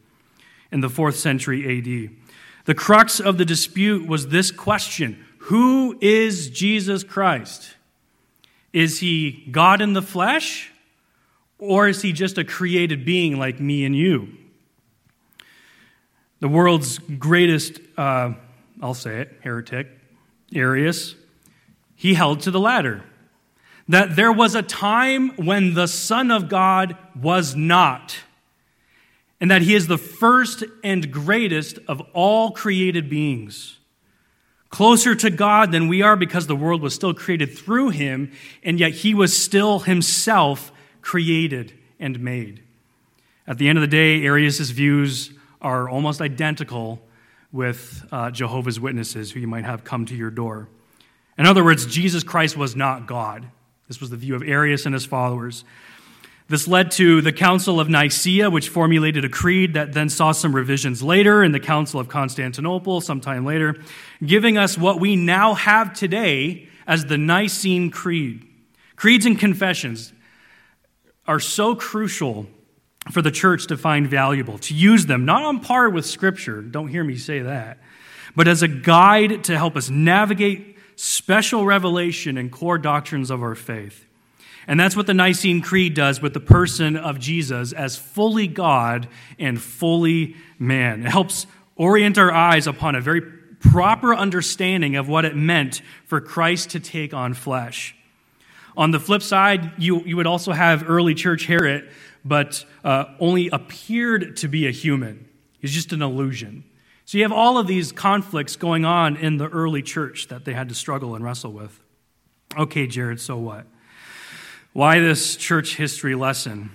in 0.70 0.82
the 0.82 0.90
fourth 0.90 1.16
century 1.16 1.78
AD. 1.78 2.14
The 2.66 2.76
crux 2.76 3.22
of 3.22 3.38
the 3.38 3.46
dispute 3.46 4.06
was 4.06 4.28
this 4.28 4.52
question 4.52 5.26
Who 5.44 5.98
is 6.02 6.50
Jesus 6.50 7.06
Christ? 7.06 7.78
Is 8.74 9.00
he 9.00 9.48
God 9.50 9.80
in 9.80 9.94
the 9.94 10.02
flesh? 10.02 10.74
Or 11.58 11.88
is 11.88 12.02
he 12.02 12.12
just 12.12 12.38
a 12.38 12.44
created 12.44 13.06
being 13.06 13.40
like 13.40 13.62
me 13.62 13.86
and 13.86 13.96
you? 13.96 14.38
The 16.40 16.48
world's 16.48 17.00
greatest, 17.00 17.80
uh, 17.98 18.34
I'll 18.82 18.94
say 18.94 19.22
it, 19.22 19.40
heretic, 19.42 19.88
Arius, 20.54 21.16
he 21.96 22.14
held 22.14 22.42
to 22.42 22.52
the 22.52 22.60
latter. 22.60 23.04
That 23.88 24.16
there 24.16 24.32
was 24.32 24.54
a 24.54 24.62
time 24.62 25.30
when 25.38 25.74
the 25.74 25.88
Son 25.88 26.30
of 26.30 26.50
God 26.50 26.98
was 27.20 27.56
not, 27.56 28.18
and 29.40 29.50
that 29.50 29.62
he 29.62 29.76
is 29.76 29.88
the 29.88 29.98
first 29.98 30.64
and 30.84 31.12
greatest 31.12 31.80
of 31.88 32.02
all 32.14 32.52
created 32.52 33.10
beings 33.10 33.78
closer 34.70 35.16
to 35.16 35.30
God 35.30 35.72
than 35.72 35.88
we 35.88 36.02
are 36.02 36.16
because 36.16 36.48
the 36.48 36.56
world 36.56 36.82
was 36.82 36.94
still 36.94 37.14
created 37.14 37.58
through 37.58 37.90
him, 37.90 38.32
and 38.64 38.80
yet 38.80 38.92
he 38.92 39.14
was 39.14 39.38
still 39.38 39.80
himself 39.80 40.72
created 41.02 41.74
and 42.00 42.20
made. 42.20 42.62
At 43.48 43.58
the 43.58 43.70
end 43.70 43.78
of 43.78 43.82
the 43.82 43.88
day, 43.88 44.24
Arius' 44.24 44.70
views 44.70 45.32
are 45.62 45.90
almost 45.90 46.22
identical 46.22 47.02
with 47.52 48.06
uh, 48.12 48.32
Jehovah's 48.32 48.80
Witnesses, 48.80 49.32
who 49.32 49.40
you 49.40 49.48
might 49.48 49.66
have 49.66 49.84
come 49.84 50.06
to 50.06 50.16
your 50.16 50.30
door. 50.30 50.68
In 51.38 51.46
other 51.46 51.64
words, 51.64 51.86
Jesus 51.86 52.24
Christ 52.24 52.58
was 52.58 52.76
not 52.76 53.08
God. 53.08 53.48
This 53.88 54.02
was 54.02 54.10
the 54.10 54.18
view 54.18 54.36
of 54.36 54.44
Arius 54.44 54.86
and 54.86 54.94
his 54.94 55.06
followers. 55.06 55.64
This 56.50 56.68
led 56.68 56.92
to 56.92 57.22
the 57.22 57.34
Council 57.34 57.80
of 57.80 57.90
Nicaea, 57.90 58.50
which 58.50 58.70
formulated 58.70 59.26
a 59.26 59.30
creed 59.30 59.74
that 59.74 59.94
then 59.94 60.10
saw 60.10 60.32
some 60.32 60.56
revisions 60.56 61.04
later 61.04 61.44
in 61.44 61.52
the 61.52 61.60
Council 61.60 62.00
of 62.00 62.08
Constantinople 62.08 63.02
sometime 63.02 63.46
later, 63.46 63.76
giving 64.26 64.58
us 64.58 64.78
what 64.78 65.00
we 65.00 65.16
now 65.16 65.56
have 65.56 65.94
today 65.94 66.70
as 66.86 67.06
the 67.06 67.18
Nicene 67.18 67.92
Creed. 67.92 68.46
Creeds 68.96 69.26
and 69.26 69.38
confessions 69.38 70.14
are 71.28 71.40
so 71.40 71.76
crucial 71.76 72.48
for 73.12 73.22
the 73.22 73.32
church 73.32 73.68
to 73.68 73.78
find 73.78 74.08
valuable, 74.08 74.58
to 74.60 74.74
use 74.74 75.06
them, 75.06 75.26
not 75.26 75.44
on 75.44 75.60
par 75.60 75.90
with 75.90 76.06
Scripture, 76.06 76.62
don't 76.62 76.88
hear 76.88 77.04
me 77.04 77.16
say 77.16 77.40
that, 77.40 77.80
but 78.36 78.48
as 78.48 78.62
a 78.62 78.68
guide 78.68 79.44
to 79.46 79.58
help 79.58 79.76
us 79.76 79.90
navigate 79.90 80.78
special 80.96 81.66
revelation 81.66 82.38
and 82.38 82.52
core 82.52 82.78
doctrines 82.78 83.30
of 83.30 83.42
our 83.42 83.56
faith. 83.56 84.06
And 84.68 84.78
that's 84.78 84.96
what 84.96 85.08
the 85.08 85.14
Nicene 85.14 85.62
Creed 85.62 85.94
does 85.94 86.22
with 86.22 86.34
the 86.34 86.42
person 86.42 86.98
of 86.98 87.20
Jesus 87.20 87.72
as 87.72 87.96
fully 87.96 88.48
God 88.48 89.08
and 89.40 89.62
fully 89.62 90.36
man. 90.60 91.06
It 91.06 91.10
helps 91.10 91.48
orient 91.78 92.18
our 92.18 92.32
eyes 92.32 92.68
upon 92.68 92.96
a 92.96 93.02
very 93.02 93.22
proper 93.22 94.14
understanding 94.14 94.98
of 94.98 95.08
what 95.08 95.24
it 95.24 95.36
meant 95.36 95.82
for 96.06 96.20
Christ 96.20 96.72
to 96.72 96.80
take 96.80 97.14
on 97.14 97.34
flesh. 97.34 97.96
On 98.76 98.92
the 98.92 99.00
flip 99.00 99.24
side, 99.24 99.72
you, 99.78 100.02
you 100.02 100.18
would 100.18 100.28
also 100.28 100.52
have 100.52 100.88
early 100.88 101.16
church 101.16 101.46
Herod, 101.46 101.90
but 102.28 102.66
uh, 102.84 103.06
only 103.20 103.50
appeared 103.50 104.38
to 104.38 104.48
be 104.48 104.68
a 104.68 104.72
human. 104.72 105.28
He's 105.60 105.74
just 105.74 105.94
an 105.94 106.02
illusion. 106.02 106.64
So 107.06 107.18
you 107.18 107.24
have 107.24 107.32
all 107.32 107.58
of 107.58 107.68
these 107.68 107.92
conflicts 107.92 108.56
going 108.56 108.84
on 108.84 109.16
in 109.16 109.38
the 109.38 109.48
early 109.48 109.82
church 109.82 110.28
that 110.28 110.46
they 110.46 110.54
had 110.54 110.70
to 110.70 110.76
struggle 110.76 111.16
and 111.16 111.24
wrestle 111.24 111.54
with. 111.54 111.82
Okay, 112.58 112.86
Jared, 112.88 113.22
so 113.22 113.38
what? 113.38 113.66
Why 114.74 115.00
this 115.00 115.36
church 115.36 115.76
history 115.76 116.16
lesson? 116.16 116.72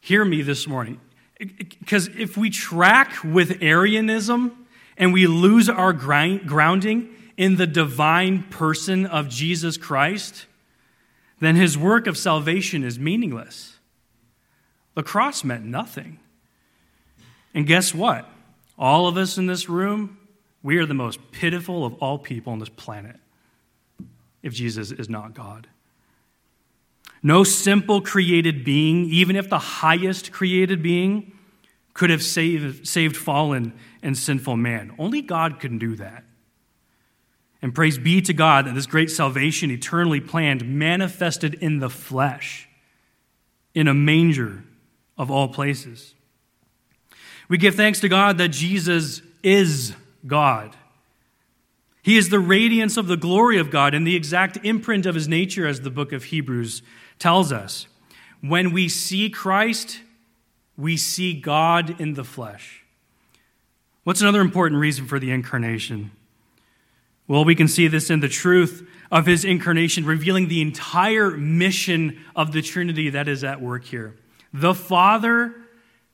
Hear 0.00 0.24
me 0.24 0.42
this 0.42 0.66
morning. 0.66 1.00
Because 1.38 2.08
if 2.08 2.36
we 2.36 2.50
track 2.50 3.12
with 3.22 3.62
Arianism 3.62 4.66
and 4.96 5.12
we 5.12 5.26
lose 5.26 5.68
our 5.68 5.92
grounding 5.92 7.10
in 7.36 7.56
the 7.56 7.66
divine 7.66 8.44
person 8.44 9.06
of 9.06 9.28
Jesus 9.28 9.76
Christ, 9.76 10.46
then 11.40 11.56
his 11.56 11.76
work 11.76 12.06
of 12.06 12.16
salvation 12.16 12.84
is 12.84 12.98
meaningless. 12.98 13.71
The 14.94 15.02
cross 15.02 15.44
meant 15.44 15.64
nothing. 15.64 16.18
And 17.54 17.66
guess 17.66 17.94
what? 17.94 18.28
All 18.78 19.06
of 19.06 19.16
us 19.16 19.38
in 19.38 19.46
this 19.46 19.68
room, 19.68 20.18
we 20.62 20.78
are 20.78 20.86
the 20.86 20.94
most 20.94 21.32
pitiful 21.32 21.84
of 21.84 21.94
all 21.94 22.18
people 22.18 22.52
on 22.52 22.58
this 22.58 22.68
planet 22.68 23.16
if 24.42 24.52
Jesus 24.52 24.90
is 24.90 25.08
not 25.08 25.34
God. 25.34 25.68
No 27.22 27.44
simple 27.44 28.00
created 28.00 28.64
being, 28.64 29.04
even 29.06 29.36
if 29.36 29.48
the 29.48 29.58
highest 29.58 30.32
created 30.32 30.82
being, 30.82 31.32
could 31.94 32.10
have 32.10 32.22
saved, 32.22 32.86
saved 32.86 33.16
fallen 33.16 33.72
and 34.02 34.18
sinful 34.18 34.56
man. 34.56 34.92
Only 34.98 35.22
God 35.22 35.60
can 35.60 35.78
do 35.78 35.94
that. 35.96 36.24
And 37.60 37.72
praise 37.72 37.96
be 37.96 38.20
to 38.22 38.32
God 38.32 38.66
that 38.66 38.74
this 38.74 38.86
great 38.86 39.10
salvation, 39.10 39.70
eternally 39.70 40.20
planned, 40.20 40.66
manifested 40.66 41.54
in 41.54 41.78
the 41.78 41.90
flesh, 41.90 42.68
in 43.72 43.86
a 43.86 43.94
manger 43.94 44.64
of 45.16 45.30
all 45.30 45.48
places. 45.48 46.14
We 47.48 47.58
give 47.58 47.74
thanks 47.74 48.00
to 48.00 48.08
God 48.08 48.38
that 48.38 48.48
Jesus 48.48 49.22
is 49.42 49.94
God. 50.26 50.76
He 52.02 52.16
is 52.16 52.30
the 52.30 52.40
radiance 52.40 52.96
of 52.96 53.06
the 53.06 53.16
glory 53.16 53.58
of 53.58 53.70
God 53.70 53.94
and 53.94 54.06
the 54.06 54.16
exact 54.16 54.58
imprint 54.64 55.06
of 55.06 55.14
his 55.14 55.28
nature, 55.28 55.66
as 55.66 55.80
the 55.80 55.90
book 55.90 56.12
of 56.12 56.24
Hebrews 56.24 56.82
tells 57.18 57.52
us. 57.52 57.86
When 58.40 58.72
we 58.72 58.88
see 58.88 59.30
Christ, 59.30 60.00
we 60.76 60.96
see 60.96 61.32
God 61.32 62.00
in 62.00 62.14
the 62.14 62.24
flesh. 62.24 62.82
What's 64.02 64.20
another 64.20 64.40
important 64.40 64.80
reason 64.80 65.06
for 65.06 65.20
the 65.20 65.30
incarnation? 65.30 66.10
Well, 67.28 67.44
we 67.44 67.54
can 67.54 67.68
see 67.68 67.86
this 67.86 68.10
in 68.10 68.18
the 68.18 68.28
truth 68.28 68.88
of 69.12 69.26
his 69.26 69.44
incarnation, 69.44 70.04
revealing 70.04 70.48
the 70.48 70.60
entire 70.60 71.30
mission 71.30 72.18
of 72.34 72.50
the 72.52 72.62
Trinity 72.62 73.10
that 73.10 73.28
is 73.28 73.44
at 73.44 73.60
work 73.60 73.84
here. 73.84 74.16
The 74.52 74.74
Father 74.74 75.54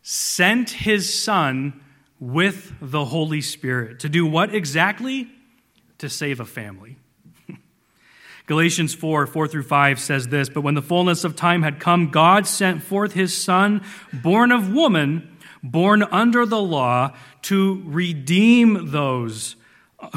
sent 0.03 0.71
his 0.71 1.13
Son 1.13 1.81
with 2.21 2.73
the 2.81 3.05
Holy 3.05 3.41
Spirit 3.41 4.01
to 4.01 4.09
do 4.09 4.27
what 4.27 4.55
exactly? 4.55 5.29
To 5.99 6.09
save 6.09 6.41
a 6.41 6.45
family. 6.45 6.97
Galatians 8.47 8.95
4 8.95 9.27
4 9.27 9.49
through 9.49 9.63
5 9.65 10.01
says 10.01 10.29
this 10.29 10.49
But 10.49 10.63
when 10.63 10.75
the 10.75 10.83
fullness 10.83 11.25
of 11.25 11.37
time 11.37 11.63
had 11.63 11.81
come, 11.81 12.11
God 12.11 12.47
sent 12.47 12.83
forth 12.83 13.13
his 13.13 13.37
Son, 13.37 13.83
born 14.13 14.53
of 14.53 14.73
woman, 14.73 15.37
born 15.63 16.03
under 16.05 16.47
the 16.47 16.61
law, 16.61 17.15
to 17.43 17.83
redeem 17.85 18.91
those 18.91 19.57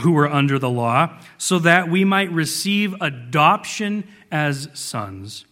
who 0.02 0.12
were 0.12 0.30
under 0.30 0.60
the 0.60 0.70
law, 0.70 1.20
so 1.38 1.58
that 1.60 1.90
we 1.90 2.06
might 2.06 2.32
receive 2.32 2.96
adoption 3.02 4.08
as 4.32 4.70
sons. 4.74 5.46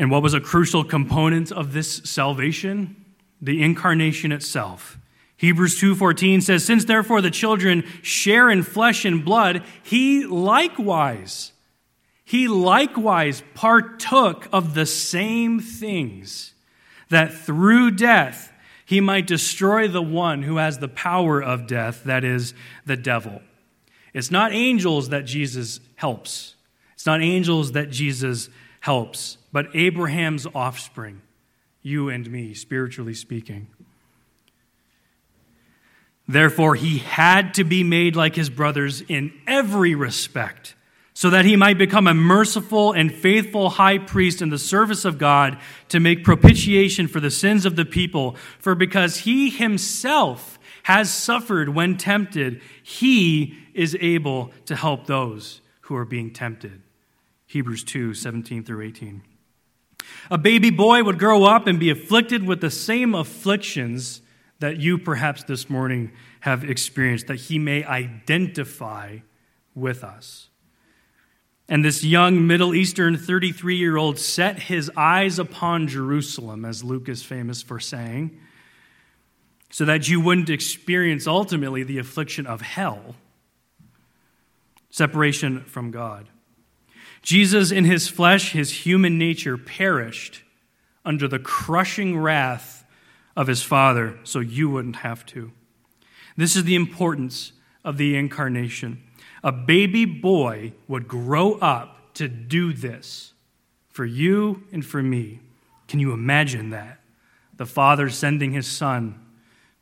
And 0.00 0.10
what 0.10 0.22
was 0.22 0.34
a 0.34 0.40
crucial 0.40 0.82
component 0.82 1.52
of 1.52 1.72
this 1.72 2.00
salvation? 2.04 2.96
The 3.40 3.62
incarnation 3.62 4.32
itself. 4.32 4.98
Hebrews 5.36 5.78
2:14 5.78 6.40
says, 6.40 6.64
"Since 6.64 6.86
therefore 6.86 7.20
the 7.20 7.30
children 7.30 7.84
share 8.02 8.50
in 8.50 8.62
flesh 8.62 9.04
and 9.04 9.24
blood, 9.24 9.62
he 9.82 10.24
likewise 10.24 11.52
he 12.30 12.46
likewise 12.46 13.42
partook 13.54 14.48
of 14.52 14.74
the 14.74 14.86
same 14.86 15.58
things, 15.58 16.54
that 17.08 17.34
through 17.34 17.90
death 17.90 18.52
he 18.86 19.00
might 19.00 19.26
destroy 19.26 19.88
the 19.88 20.00
one 20.00 20.44
who 20.44 20.58
has 20.58 20.78
the 20.78 20.86
power 20.86 21.42
of 21.42 21.66
death, 21.66 22.04
that 22.04 22.22
is, 22.22 22.54
the 22.86 22.96
devil. 22.96 23.42
It's 24.14 24.30
not 24.30 24.52
angels 24.52 25.08
that 25.08 25.26
Jesus 25.26 25.80
helps. 25.96 26.54
It's 26.94 27.04
not 27.04 27.20
angels 27.20 27.72
that 27.72 27.90
Jesus 27.90 28.48
helps, 28.78 29.38
but 29.52 29.74
Abraham's 29.74 30.46
offspring, 30.54 31.22
you 31.82 32.08
and 32.08 32.30
me, 32.30 32.54
spiritually 32.54 33.14
speaking. 33.14 33.68
Therefore, 36.28 36.76
he 36.76 36.98
had 36.98 37.54
to 37.54 37.64
be 37.64 37.82
made 37.82 38.14
like 38.14 38.36
his 38.36 38.50
brothers 38.50 39.00
in 39.00 39.32
every 39.48 39.96
respect, 39.96 40.76
so 41.12 41.30
that 41.30 41.44
he 41.44 41.56
might 41.56 41.76
become 41.76 42.06
a 42.06 42.14
merciful 42.14 42.92
and 42.92 43.12
faithful 43.12 43.70
high 43.70 43.98
priest 43.98 44.40
in 44.40 44.48
the 44.48 44.58
service 44.58 45.04
of 45.04 45.18
God 45.18 45.58
to 45.88 45.98
make 45.98 46.22
propitiation 46.22 47.08
for 47.08 47.18
the 47.18 47.32
sins 47.32 47.66
of 47.66 47.74
the 47.74 47.84
people. 47.84 48.36
For 48.60 48.76
because 48.76 49.18
he 49.18 49.50
himself 49.50 50.60
has 50.84 51.12
suffered 51.12 51.70
when 51.70 51.96
tempted, 51.96 52.62
he 52.82 53.58
is 53.74 53.96
able 54.00 54.52
to 54.66 54.76
help 54.76 55.06
those 55.06 55.60
who 55.82 55.96
are 55.96 56.04
being 56.04 56.32
tempted. 56.32 56.80
Hebrews 57.46 57.82
2 57.82 58.14
17 58.14 58.62
through 58.62 58.82
18. 58.86 59.22
A 60.30 60.38
baby 60.38 60.70
boy 60.70 61.02
would 61.02 61.18
grow 61.18 61.44
up 61.44 61.66
and 61.66 61.80
be 61.80 61.90
afflicted 61.90 62.46
with 62.46 62.60
the 62.60 62.70
same 62.70 63.14
afflictions 63.14 64.22
that 64.60 64.78
you 64.78 64.98
perhaps 64.98 65.42
this 65.44 65.68
morning 65.68 66.12
have 66.40 66.64
experienced, 66.64 67.26
that 67.26 67.36
he 67.36 67.58
may 67.58 67.84
identify 67.84 69.18
with 69.74 70.04
us. 70.04 70.48
And 71.68 71.84
this 71.84 72.02
young 72.02 72.46
Middle 72.46 72.74
Eastern 72.74 73.16
33 73.16 73.76
year 73.76 73.96
old 73.96 74.18
set 74.18 74.58
his 74.64 74.90
eyes 74.96 75.38
upon 75.38 75.86
Jerusalem, 75.86 76.64
as 76.64 76.82
Luke 76.82 77.08
is 77.08 77.22
famous 77.22 77.62
for 77.62 77.78
saying, 77.78 78.38
so 79.70 79.84
that 79.84 80.08
you 80.08 80.20
wouldn't 80.20 80.50
experience 80.50 81.26
ultimately 81.26 81.84
the 81.84 81.98
affliction 81.98 82.44
of 82.46 82.60
hell, 82.60 83.14
separation 84.90 85.60
from 85.60 85.92
God. 85.92 86.28
Jesus, 87.22 87.70
in 87.70 87.84
his 87.84 88.08
flesh, 88.08 88.52
his 88.52 88.84
human 88.84 89.18
nature, 89.18 89.58
perished 89.58 90.42
under 91.04 91.28
the 91.28 91.38
crushing 91.38 92.18
wrath 92.18 92.84
of 93.36 93.46
his 93.46 93.62
Father 93.62 94.18
so 94.24 94.40
you 94.40 94.70
wouldn't 94.70 94.96
have 94.96 95.24
to. 95.26 95.52
This 96.36 96.56
is 96.56 96.64
the 96.64 96.74
importance 96.74 97.52
of 97.84 97.96
the 97.96 98.16
incarnation. 98.16 99.02
A 99.42 99.52
baby 99.52 100.04
boy 100.04 100.72
would 100.88 101.08
grow 101.08 101.54
up 101.54 102.14
to 102.14 102.28
do 102.28 102.72
this 102.72 103.32
for 103.88 104.04
you 104.04 104.64
and 104.72 104.84
for 104.84 105.02
me. 105.02 105.40
Can 105.88 106.00
you 106.00 106.12
imagine 106.12 106.70
that? 106.70 107.00
The 107.56 107.66
Father 107.66 108.08
sending 108.08 108.52
his 108.52 108.66
Son 108.66 109.18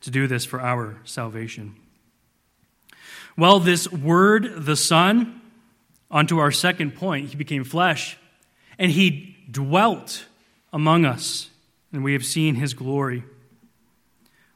to 0.01 0.11
do 0.11 0.27
this 0.27 0.44
for 0.44 0.61
our 0.61 0.98
salvation. 1.05 1.77
Well, 3.37 3.61
this 3.61 3.90
word, 3.92 4.64
the 4.64 4.77
Son, 4.77 5.40
onto 6.11 6.38
our 6.38 6.51
second 6.51 6.94
point, 6.94 7.31
he 7.31 7.37
became 7.37 7.64
flesh 7.64 8.16
and 8.79 8.92
he 8.92 9.37
dwelt 9.51 10.27
among 10.73 11.05
us, 11.05 11.51
and 11.92 12.05
we 12.05 12.12
have 12.12 12.25
seen 12.25 12.55
his 12.55 12.75
glory. 12.75 13.25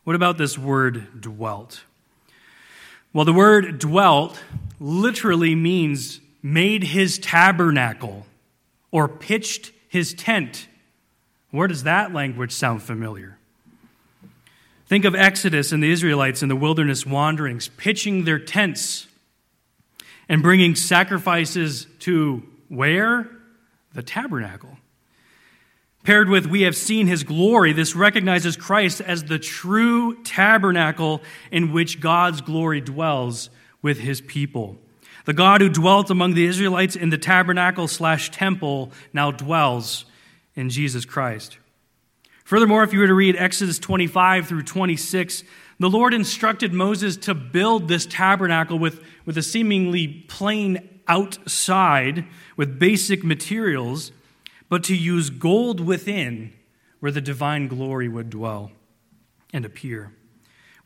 What 0.05 0.17
about 0.17 0.39
this 0.39 0.57
word 0.57 1.21
dwelt? 1.21 1.83
Well, 3.13 3.25
the 3.25 3.33
word 3.33 3.79
dwelt 3.79 4.43
literally 4.81 5.55
means 5.55 6.21
made 6.43 6.85
his 6.85 7.19
tabernacle 7.19 8.27
or 8.91 9.09
pitched 9.09 9.73
his 9.89 10.15
tent. 10.15 10.67
Where 11.51 11.69
does 11.69 11.85
that 11.85 12.13
language 12.13 12.53
sound 12.53 12.83
familiar? 12.83 13.39
Think 14.87 15.05
of 15.05 15.15
Exodus 15.15 15.73
and 15.73 15.83
the 15.83 15.91
Israelites 15.91 16.43
in 16.43 16.49
the 16.49 16.57
wilderness 16.57 17.07
wanderings, 17.07 17.69
pitching 17.69 18.25
their 18.25 18.39
tents 18.39 19.07
and 20.33 20.43
bringing 20.43 20.75
sacrifices 20.75 21.87
to 21.99 22.43
where? 22.69 23.29
The 23.93 24.03
tabernacle. 24.03 24.79
Paired 26.05 26.31
with 26.31 26.47
we 26.47 26.63
have 26.63 26.75
seen 26.75 27.07
his 27.07 27.23
glory, 27.23 27.75
this 27.75 27.95
recognizes 27.95 28.57
Christ 28.57 29.03
as 29.03 29.25
the 29.25 29.39
true 29.39 30.23
tabernacle 30.23 31.21
in 31.51 31.71
which 31.71 32.01
God's 32.01 32.41
glory 32.41 32.81
dwells 32.81 33.51
with 33.83 33.99
his 33.99 34.23
people. 34.23 34.79
The 35.27 35.35
God 35.35 35.61
who 35.61 35.69
dwelt 35.69 36.09
among 36.09 36.33
the 36.33 36.47
Israelites 36.47 36.97
in 36.97 37.11
the 37.11 37.19
tabernacle 37.19 37.87
slash 37.87 38.31
temple 38.31 38.91
now 39.13 39.33
dwells 39.33 40.07
in 40.57 40.71
Jesus 40.71 41.05
Christ. 41.05 41.59
Furthermore, 42.43 42.85
if 42.85 42.95
you 42.95 43.01
were 43.01 43.07
to 43.07 43.13
read 43.13 43.37
Exodus 43.37 43.79
25 43.79 44.47
through 44.47 44.63
26, 44.63 45.45
the 45.79 45.91
Lord 45.91 46.15
instructed 46.15 46.73
Moses 46.73 47.17
to 47.19 47.35
build 47.35 47.89
this 47.89 48.07
tabernacle 48.07 48.79
with, 48.79 49.05
with 49.25 49.39
a 49.39 49.43
seemingly 49.43 50.09
plain 50.29 51.01
outside 51.09 52.25
with 52.57 52.79
basic 52.79 53.25
materials 53.25 54.13
but 54.69 54.85
to 54.85 54.97
use 54.97 55.29
gold 55.29 55.81
within 55.81 56.53
where 57.01 57.13
the 57.13 57.21
divine 57.21 57.69
glory 57.69 58.09
would 58.09 58.31
dwell 58.31 58.73
and 59.53 59.65
appear. 59.65 60.13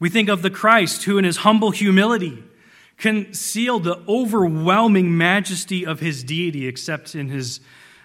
We 0.01 0.11
think 0.11 0.29
of 0.29 0.43
the 0.43 0.51
Christ 0.51 1.05
who, 1.05 1.19
in 1.19 1.25
his 1.25 1.39
humble 1.39 1.71
humility, 1.71 2.43
concealed 2.97 3.85
the 3.85 4.03
overwhelming 4.09 5.17
majesty 5.17 5.87
of 5.87 6.01
his 6.01 6.25
deity, 6.25 6.67
except 6.67 7.15
in 7.15 7.29
his 7.29 7.61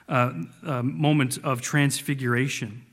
uh, 0.07 0.33
uh, 0.65 0.83
moment 0.83 1.37
of 1.43 1.61
transfiguration. 1.61 2.85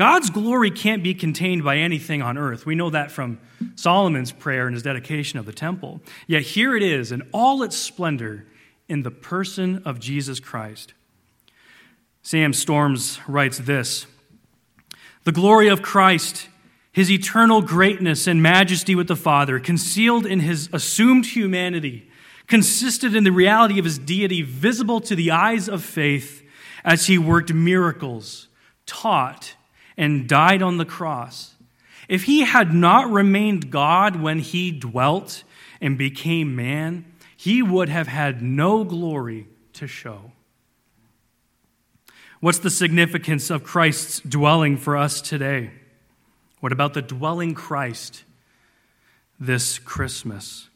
God's 0.00 0.30
glory 0.30 0.70
can't 0.70 1.02
be 1.02 1.12
contained 1.12 1.62
by 1.62 1.76
anything 1.76 2.22
on 2.22 2.38
earth. 2.38 2.64
We 2.64 2.74
know 2.74 2.88
that 2.88 3.10
from 3.10 3.38
Solomon's 3.74 4.32
prayer 4.32 4.66
and 4.66 4.72
his 4.72 4.82
dedication 4.82 5.38
of 5.38 5.44
the 5.44 5.52
temple. 5.52 6.00
Yet 6.26 6.40
here 6.40 6.74
it 6.74 6.82
is 6.82 7.12
in 7.12 7.20
all 7.34 7.62
its 7.62 7.76
splendor 7.76 8.46
in 8.88 9.02
the 9.02 9.10
person 9.10 9.82
of 9.84 10.00
Jesus 10.00 10.40
Christ. 10.40 10.94
Sam 12.22 12.54
Storms 12.54 13.20
writes 13.28 13.58
this 13.58 14.06
The 15.24 15.32
glory 15.32 15.68
of 15.68 15.82
Christ, 15.82 16.48
his 16.90 17.10
eternal 17.10 17.60
greatness 17.60 18.26
and 18.26 18.42
majesty 18.42 18.94
with 18.94 19.06
the 19.06 19.16
Father, 19.16 19.60
concealed 19.60 20.24
in 20.24 20.40
his 20.40 20.70
assumed 20.72 21.26
humanity, 21.26 22.08
consisted 22.46 23.14
in 23.14 23.24
the 23.24 23.32
reality 23.32 23.78
of 23.78 23.84
his 23.84 23.98
deity 23.98 24.40
visible 24.40 25.02
to 25.02 25.14
the 25.14 25.30
eyes 25.30 25.68
of 25.68 25.84
faith 25.84 26.42
as 26.86 27.06
he 27.06 27.18
worked 27.18 27.52
miracles, 27.52 28.48
taught, 28.86 29.56
and 30.00 30.26
died 30.26 30.62
on 30.62 30.78
the 30.78 30.84
cross. 30.86 31.54
If 32.08 32.24
he 32.24 32.40
had 32.40 32.72
not 32.72 33.10
remained 33.10 33.70
God 33.70 34.16
when 34.16 34.38
he 34.38 34.70
dwelt 34.72 35.44
and 35.78 35.98
became 35.98 36.56
man, 36.56 37.04
he 37.36 37.60
would 37.60 37.90
have 37.90 38.08
had 38.08 38.40
no 38.40 38.82
glory 38.82 39.46
to 39.74 39.86
show. 39.86 40.32
What's 42.40 42.60
the 42.60 42.70
significance 42.70 43.50
of 43.50 43.62
Christ's 43.62 44.20
dwelling 44.20 44.78
for 44.78 44.96
us 44.96 45.20
today? 45.20 45.70
What 46.60 46.72
about 46.72 46.94
the 46.94 47.02
dwelling 47.02 47.52
Christ 47.52 48.24
this 49.38 49.78
Christmas? 49.78 50.70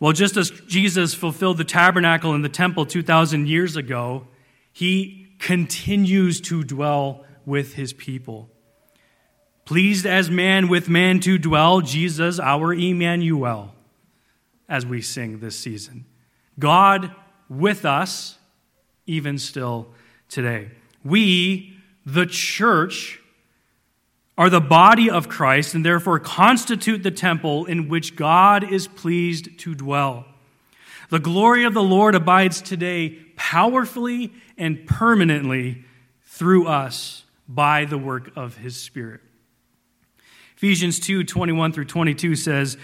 Well, 0.00 0.12
just 0.12 0.36
as 0.36 0.50
Jesus 0.66 1.14
fulfilled 1.14 1.58
the 1.58 1.64
tabernacle 1.64 2.34
in 2.34 2.42
the 2.42 2.48
temple 2.48 2.86
2,000 2.86 3.46
years 3.46 3.76
ago, 3.76 4.26
he 4.72 5.28
continues 5.38 6.40
to 6.40 6.64
dwell 6.64 7.25
with 7.46 7.74
his 7.74 7.94
people. 7.94 8.50
Pleased 9.64 10.04
as 10.04 10.30
man 10.30 10.68
with 10.68 10.88
man 10.88 11.20
to 11.20 11.38
dwell, 11.38 11.80
Jesus, 11.80 12.38
our 12.38 12.74
Emmanuel, 12.74 13.72
as 14.68 14.84
we 14.84 15.00
sing 15.00 15.40
this 15.40 15.58
season. 15.58 16.04
God 16.58 17.14
with 17.48 17.84
us, 17.84 18.38
even 19.06 19.38
still 19.38 19.88
today. 20.28 20.70
We, 21.04 21.78
the 22.04 22.26
church, 22.26 23.20
are 24.38 24.50
the 24.50 24.60
body 24.60 25.08
of 25.08 25.28
Christ 25.28 25.74
and 25.74 25.84
therefore 25.84 26.18
constitute 26.18 27.02
the 27.02 27.10
temple 27.10 27.64
in 27.64 27.88
which 27.88 28.16
God 28.16 28.70
is 28.70 28.86
pleased 28.86 29.58
to 29.60 29.74
dwell. 29.74 30.26
The 31.08 31.20
glory 31.20 31.64
of 31.64 31.74
the 31.74 31.82
Lord 31.82 32.14
abides 32.14 32.60
today 32.60 33.18
powerfully 33.36 34.32
and 34.58 34.86
permanently 34.86 35.84
through 36.24 36.66
us 36.66 37.24
by 37.48 37.84
the 37.84 37.98
work 37.98 38.30
of 38.36 38.56
his 38.56 38.76
Spirit. 38.76 39.20
Ephesians 40.56 40.98
2 41.00 41.24
21 41.24 41.72
through 41.72 41.84
22 41.84 42.34
says, 42.34 42.76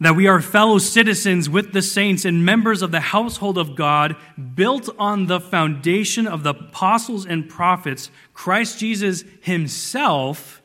that 0.00 0.14
we 0.14 0.28
are 0.28 0.40
fellow 0.40 0.78
citizens 0.78 1.50
with 1.50 1.72
the 1.72 1.82
saints 1.82 2.24
and 2.24 2.44
members 2.44 2.82
of 2.82 2.92
the 2.92 3.00
household 3.00 3.58
of 3.58 3.74
God, 3.74 4.16
built 4.54 4.88
on 4.98 5.26
the 5.26 5.40
foundation 5.40 6.26
of 6.26 6.44
the 6.44 6.50
apostles 6.50 7.26
and 7.26 7.48
prophets, 7.48 8.10
Christ 8.32 8.78
Jesus 8.78 9.24
himself 9.40 10.62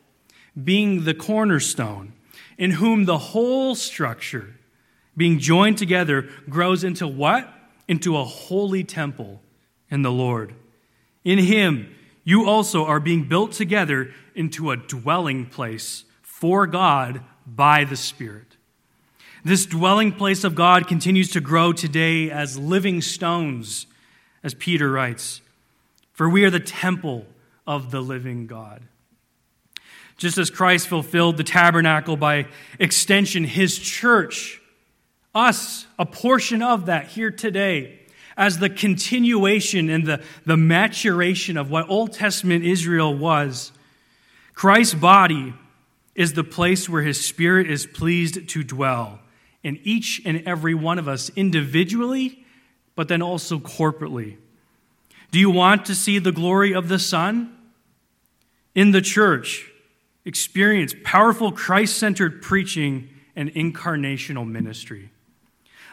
being 0.62 1.04
the 1.06 1.16
cornerstone, 1.16 2.14
in 2.60 2.72
whom 2.72 3.06
the 3.06 3.18
whole 3.18 3.74
structure, 3.74 4.56
being 5.18 5.40
joined 5.40 5.80
together, 5.80 6.30
grows 6.48 6.84
into 6.84 7.08
what? 7.08 7.52
Into 7.88 8.16
a 8.16 8.24
holy 8.24 8.84
temple 8.84 9.42
in 9.90 10.04
the 10.04 10.12
Lord. 10.12 10.54
In 11.24 11.40
him, 11.40 11.94
you 12.24 12.48
also 12.48 12.86
are 12.86 13.00
being 13.00 13.28
built 13.28 13.52
together 13.52 14.12
into 14.36 14.72
a 14.72 14.78
dwelling 14.78 15.46
place 15.46 16.06
for 16.22 16.66
God 16.68 17.22
by 17.46 17.84
the 17.84 17.96
Spirit. 17.96 18.58
This 19.46 19.66
dwelling 19.66 20.14
place 20.14 20.44
of 20.44 20.56
God 20.56 20.88
continues 20.88 21.30
to 21.32 21.42
grow 21.42 21.74
today 21.74 22.32
as 22.32 22.58
living 22.58 23.02
stones, 23.02 23.88
as 24.42 24.54
Peter 24.54 24.90
writes, 24.90 25.42
for 26.14 26.30
we 26.30 26.46
are 26.46 26.50
the 26.50 26.60
temple 26.60 27.26
of 27.68 27.92
the 27.92 28.02
living 28.02 28.48
God. 28.48 28.84
Just 30.18 30.38
as 30.38 30.50
Christ 30.50 30.88
fulfilled 30.88 31.38
the 31.38 31.44
tabernacle 31.44 32.16
by 32.16 32.48
extension, 32.80 33.44
his 33.44 33.78
church, 33.78 34.62
us, 35.36 35.88
a 35.98 36.06
portion 36.06 36.62
of 36.62 36.86
that 36.86 37.08
here 37.08 37.32
today, 37.32 38.00
as 38.38 38.60
the 38.60 38.70
continuation 38.70 39.90
and 39.90 40.06
the, 40.06 40.22
the 40.46 40.58
maturation 40.58 41.58
of 41.58 41.70
what 41.70 41.90
Old 41.90 42.14
Testament 42.14 42.64
Israel 42.64 43.16
was, 43.16 43.72
Christ's 44.54 44.96
body 44.96 45.54
is 46.16 46.34
the 46.34 46.44
place 46.44 46.88
where 46.88 47.02
his 47.02 47.24
spirit 47.24 47.70
is 47.70 47.86
pleased 47.86 48.48
to 48.50 48.64
dwell 48.64 49.20
in 49.64 49.80
each 49.84 50.22
and 50.26 50.44
every 50.46 50.74
one 50.74 51.00
of 51.00 51.08
us 51.08 51.32
individually, 51.36 52.46
but 52.96 53.08
then 53.08 53.22
also 53.22 53.60
corporately. 53.60 54.38
Do 55.32 55.40
you 55.40 55.50
want 55.50 55.86
to 55.86 55.96
see 55.96 56.20
the 56.20 56.32
glory 56.32 56.74
of 56.74 56.90
the 56.90 57.00
Son? 57.00 57.58
In 58.76 58.92
the 58.92 59.02
church, 59.02 59.72
experience 60.26 60.94
powerful 61.04 61.52
Christ 61.52 61.98
centered 61.98 62.42
preaching 62.42 63.10
and 63.36 63.52
incarnational 63.54 64.48
ministry. 64.48 65.10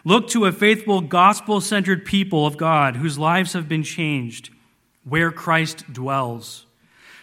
Look 0.05 0.29
to 0.29 0.47
a 0.47 0.53
faithful, 0.53 1.01
gospel 1.01 1.61
centered 1.61 2.05
people 2.05 2.47
of 2.47 2.57
God 2.57 2.97
whose 2.97 3.19
lives 3.19 3.53
have 3.53 3.69
been 3.69 3.83
changed, 3.83 4.51
where 5.05 5.31
Christ 5.31 5.93
dwells, 5.93 6.67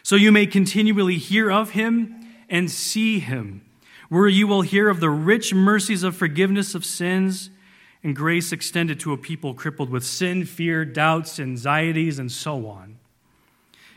so 0.04 0.16
you 0.16 0.32
may 0.32 0.46
continually 0.46 1.18
hear 1.18 1.52
of 1.52 1.72
him 1.72 2.16
and 2.50 2.72
see 2.72 3.20
him 3.20 3.62
where 4.10 4.28
you 4.28 4.48
will 4.48 4.62
hear 4.62 4.90
of 4.90 5.00
the 5.00 5.10
rich 5.10 5.54
mercies 5.54 6.04
of 6.04 6.16
forgiveness 6.16 6.76
of 6.76 6.86
sins 6.86 7.50
and 8.04 8.16
grace 8.16 8.52
extended 8.52 9.00
to 9.02 9.12
a 9.12 9.18
people 9.18 9.54
crippled 9.54 9.90
with 9.90 10.06
sin, 10.06 10.46
fear, 10.46 10.86
doubts, 10.86 11.40
anxieties, 11.40 12.20
and 12.20 12.32
so 12.32 12.68
on. 12.68 12.98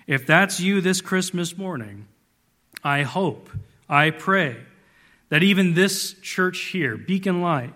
If 0.07 0.27
that's 0.27 0.59
you 0.59 0.81
this 0.81 1.01
Christmas 1.01 1.57
morning, 1.57 2.09
I 2.83 3.03
hope, 3.03 3.51
I 3.89 4.11
pray 4.11 4.57
that 5.29 5.43
even 5.43 5.75
this 5.75 6.15
church 6.15 6.59
here, 6.73 6.97
Beacon 6.97 7.41
Light, 7.41 7.73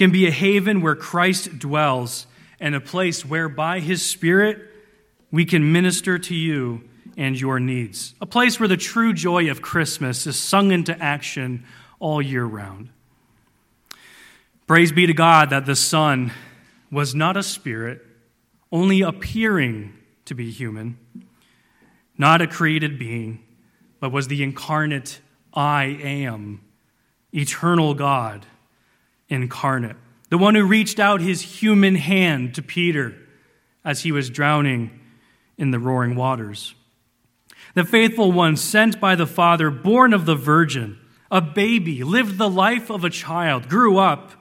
can 0.00 0.10
be 0.10 0.26
a 0.26 0.30
haven 0.30 0.80
where 0.80 0.96
Christ 0.96 1.58
dwells 1.58 2.26
and 2.58 2.74
a 2.74 2.80
place 2.80 3.22
where 3.22 3.50
by 3.50 3.80
his 3.80 4.00
Spirit 4.00 4.58
we 5.30 5.44
can 5.44 5.72
minister 5.72 6.18
to 6.18 6.34
you 6.34 6.88
and 7.18 7.38
your 7.38 7.60
needs. 7.60 8.14
A 8.18 8.24
place 8.24 8.58
where 8.58 8.66
the 8.66 8.78
true 8.78 9.12
joy 9.12 9.50
of 9.50 9.60
Christmas 9.60 10.26
is 10.26 10.38
sung 10.38 10.72
into 10.72 10.98
action 11.02 11.66
all 11.98 12.22
year 12.22 12.46
round. 12.46 12.88
Praise 14.66 14.90
be 14.90 15.04
to 15.04 15.12
God 15.12 15.50
that 15.50 15.66
the 15.66 15.76
Son 15.76 16.32
was 16.90 17.14
not 17.14 17.36
a 17.36 17.42
spirit, 17.42 18.00
only 18.72 19.02
appearing 19.02 19.92
to 20.24 20.34
be 20.34 20.50
human, 20.50 20.96
not 22.16 22.40
a 22.40 22.46
created 22.46 22.98
being, 22.98 23.44
but 24.00 24.12
was 24.12 24.28
the 24.28 24.42
incarnate 24.42 25.20
I 25.52 25.84
am, 25.84 26.62
eternal 27.34 27.92
God 27.92 28.46
incarnate, 29.30 29.96
the 30.28 30.38
one 30.38 30.54
who 30.54 30.64
reached 30.64 31.00
out 31.00 31.20
his 31.20 31.40
human 31.40 31.94
hand 31.94 32.54
to 32.56 32.62
Peter 32.62 33.16
as 33.84 34.02
he 34.02 34.12
was 34.12 34.28
drowning 34.28 35.00
in 35.56 35.70
the 35.70 35.78
roaring 35.78 36.14
waters. 36.14 36.74
The 37.74 37.84
faithful 37.84 38.32
one 38.32 38.56
sent 38.56 39.00
by 39.00 39.14
the 39.14 39.26
Father, 39.26 39.70
born 39.70 40.12
of 40.12 40.26
the 40.26 40.34
Virgin, 40.34 40.98
a 41.30 41.40
baby, 41.40 42.02
lived 42.02 42.36
the 42.36 42.50
life 42.50 42.90
of 42.90 43.04
a 43.04 43.10
child, 43.10 43.68
grew 43.68 43.98
up 43.98 44.32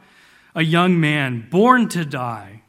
a 0.55 0.63
young 0.63 0.99
man, 0.99 1.47
born 1.49 1.87
to 1.89 2.03
die, 2.03 2.63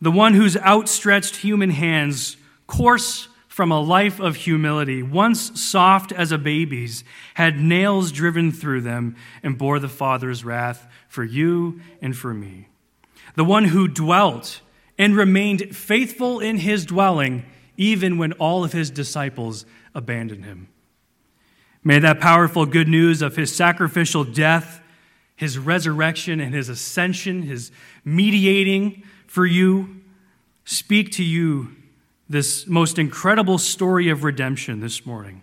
the 0.00 0.10
one 0.10 0.34
whose 0.34 0.56
outstretched 0.58 1.36
human 1.36 1.70
hands, 1.70 2.36
coarse 2.66 3.28
from 3.52 3.70
a 3.70 3.78
life 3.78 4.18
of 4.18 4.34
humility, 4.34 5.02
once 5.02 5.60
soft 5.60 6.10
as 6.10 6.32
a 6.32 6.38
baby's, 6.38 7.04
had 7.34 7.60
nails 7.60 8.10
driven 8.10 8.50
through 8.50 8.80
them, 8.80 9.14
and 9.42 9.58
bore 9.58 9.78
the 9.78 9.90
Father's 9.90 10.42
wrath 10.42 10.86
for 11.06 11.22
you 11.22 11.78
and 12.00 12.16
for 12.16 12.32
me. 12.32 12.66
The 13.34 13.44
one 13.44 13.64
who 13.64 13.88
dwelt 13.88 14.62
and 14.96 15.14
remained 15.14 15.76
faithful 15.76 16.40
in 16.40 16.56
his 16.56 16.86
dwelling, 16.86 17.44
even 17.76 18.16
when 18.16 18.32
all 18.32 18.64
of 18.64 18.72
his 18.72 18.88
disciples 18.88 19.66
abandoned 19.94 20.46
him. 20.46 20.68
May 21.84 21.98
that 21.98 22.20
powerful 22.20 22.64
good 22.64 22.88
news 22.88 23.20
of 23.20 23.36
his 23.36 23.54
sacrificial 23.54 24.24
death, 24.24 24.80
his 25.36 25.58
resurrection, 25.58 26.40
and 26.40 26.54
his 26.54 26.70
ascension, 26.70 27.42
his 27.42 27.70
mediating 28.02 29.02
for 29.26 29.44
you, 29.44 30.00
speak 30.64 31.12
to 31.12 31.22
you 31.22 31.76
this 32.32 32.66
most 32.66 32.98
incredible 32.98 33.58
story 33.58 34.08
of 34.08 34.24
redemption 34.24 34.80
this 34.80 35.04
morning. 35.04 35.42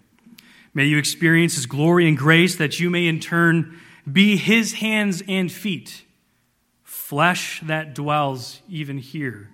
May 0.74 0.86
you 0.86 0.98
experience 0.98 1.56
His 1.56 1.68
glory 1.68 2.08
and 2.08 2.18
grace 2.18 2.56
that 2.56 2.80
you 2.80 2.90
may 2.90 3.06
in 3.06 3.20
turn 3.20 3.80
be 4.12 4.38
His 4.38 4.74
hands 4.74 5.22
and 5.28 5.52
feet, 5.52 6.04
flesh 6.84 7.62
that 7.64 7.94
dwells 7.94 8.62
even 8.68 8.98
here 8.98 9.50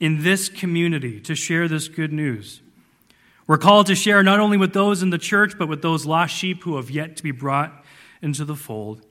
in 0.00 0.22
this 0.22 0.48
community 0.48 1.20
to 1.20 1.34
share 1.34 1.68
this 1.68 1.88
good 1.88 2.12
news. 2.12 2.62
We're 3.46 3.58
called 3.58 3.86
to 3.88 3.94
share 3.94 4.22
not 4.22 4.40
only 4.40 4.56
with 4.56 4.72
those 4.72 5.02
in 5.02 5.10
the 5.10 5.18
church, 5.18 5.58
but 5.58 5.68
with 5.68 5.82
those 5.82 6.06
lost 6.06 6.34
sheep 6.34 6.64
who 6.64 6.76
have 6.76 6.90
yet 6.90 7.16
to 7.16 7.22
be 7.22 7.30
brought 7.30 7.84
into 8.22 8.46
the 8.46 8.56
fold. 8.56 9.04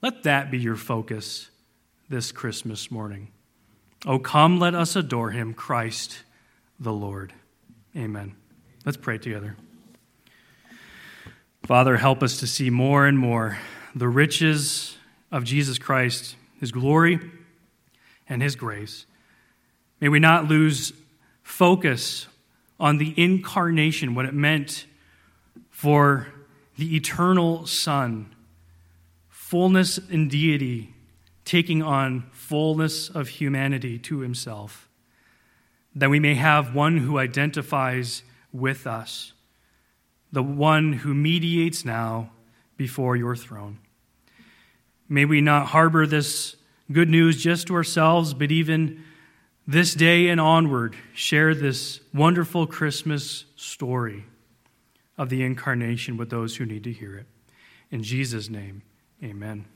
Let 0.00 0.22
that 0.22 0.50
be 0.50 0.58
your 0.58 0.76
focus 0.76 1.50
this 2.08 2.32
Christmas 2.32 2.90
morning. 2.90 3.28
Oh, 4.06 4.18
come, 4.18 4.58
let 4.58 4.74
us 4.74 4.96
adore 4.96 5.32
him, 5.32 5.52
Christ 5.52 6.22
the 6.82 6.92
Lord. 6.92 7.32
Amen. 7.96 8.34
Let's 8.84 8.96
pray 8.96 9.18
together. 9.18 9.56
Father, 11.64 11.96
help 11.96 12.22
us 12.22 12.40
to 12.40 12.46
see 12.46 12.70
more 12.70 13.06
and 13.06 13.16
more 13.16 13.58
the 13.94 14.08
riches 14.08 14.98
of 15.30 15.44
Jesus 15.44 15.78
Christ, 15.78 16.34
his 16.58 16.72
glory, 16.72 17.20
and 18.28 18.42
his 18.42 18.56
grace. 18.56 19.06
May 20.00 20.08
we 20.08 20.18
not 20.18 20.48
lose 20.48 20.92
focus 21.44 22.26
on 22.80 22.98
the 22.98 23.14
incarnation, 23.16 24.16
what 24.16 24.26
it 24.26 24.34
meant 24.34 24.86
for 25.70 26.26
the 26.76 26.96
eternal 26.96 27.64
Son, 27.66 28.34
fullness 29.28 29.98
in 29.98 30.26
deity, 30.26 30.92
taking 31.44 31.80
on 31.80 32.28
fullness 32.32 33.08
of 33.08 33.28
humanity 33.28 34.00
to 34.00 34.18
himself 34.18 34.88
that 35.94 36.10
we 36.10 36.20
may 36.20 36.34
have 36.34 36.74
one 36.74 36.98
who 36.98 37.18
identifies 37.18 38.22
with 38.52 38.86
us, 38.86 39.32
the 40.30 40.42
one 40.42 40.92
who 40.92 41.14
mediates 41.14 41.84
now 41.84 42.30
before 42.76 43.16
your 43.16 43.36
throne. 43.36 43.78
May 45.08 45.24
we 45.24 45.40
not 45.40 45.68
harbor 45.68 46.06
this 46.06 46.56
good 46.90 47.08
news 47.08 47.42
just 47.42 47.66
to 47.66 47.74
ourselves, 47.74 48.34
but 48.34 48.50
even 48.50 49.04
this 49.66 49.94
day 49.94 50.28
and 50.28 50.40
onward, 50.40 50.96
share 51.14 51.54
this 51.54 52.00
wonderful 52.12 52.66
Christmas 52.66 53.44
story 53.56 54.24
of 55.16 55.28
the 55.28 55.42
incarnation 55.42 56.16
with 56.16 56.30
those 56.30 56.56
who 56.56 56.66
need 56.66 56.84
to 56.84 56.92
hear 56.92 57.16
it. 57.16 57.26
In 57.90 58.02
Jesus' 58.02 58.48
name, 58.48 58.82
amen. 59.22 59.66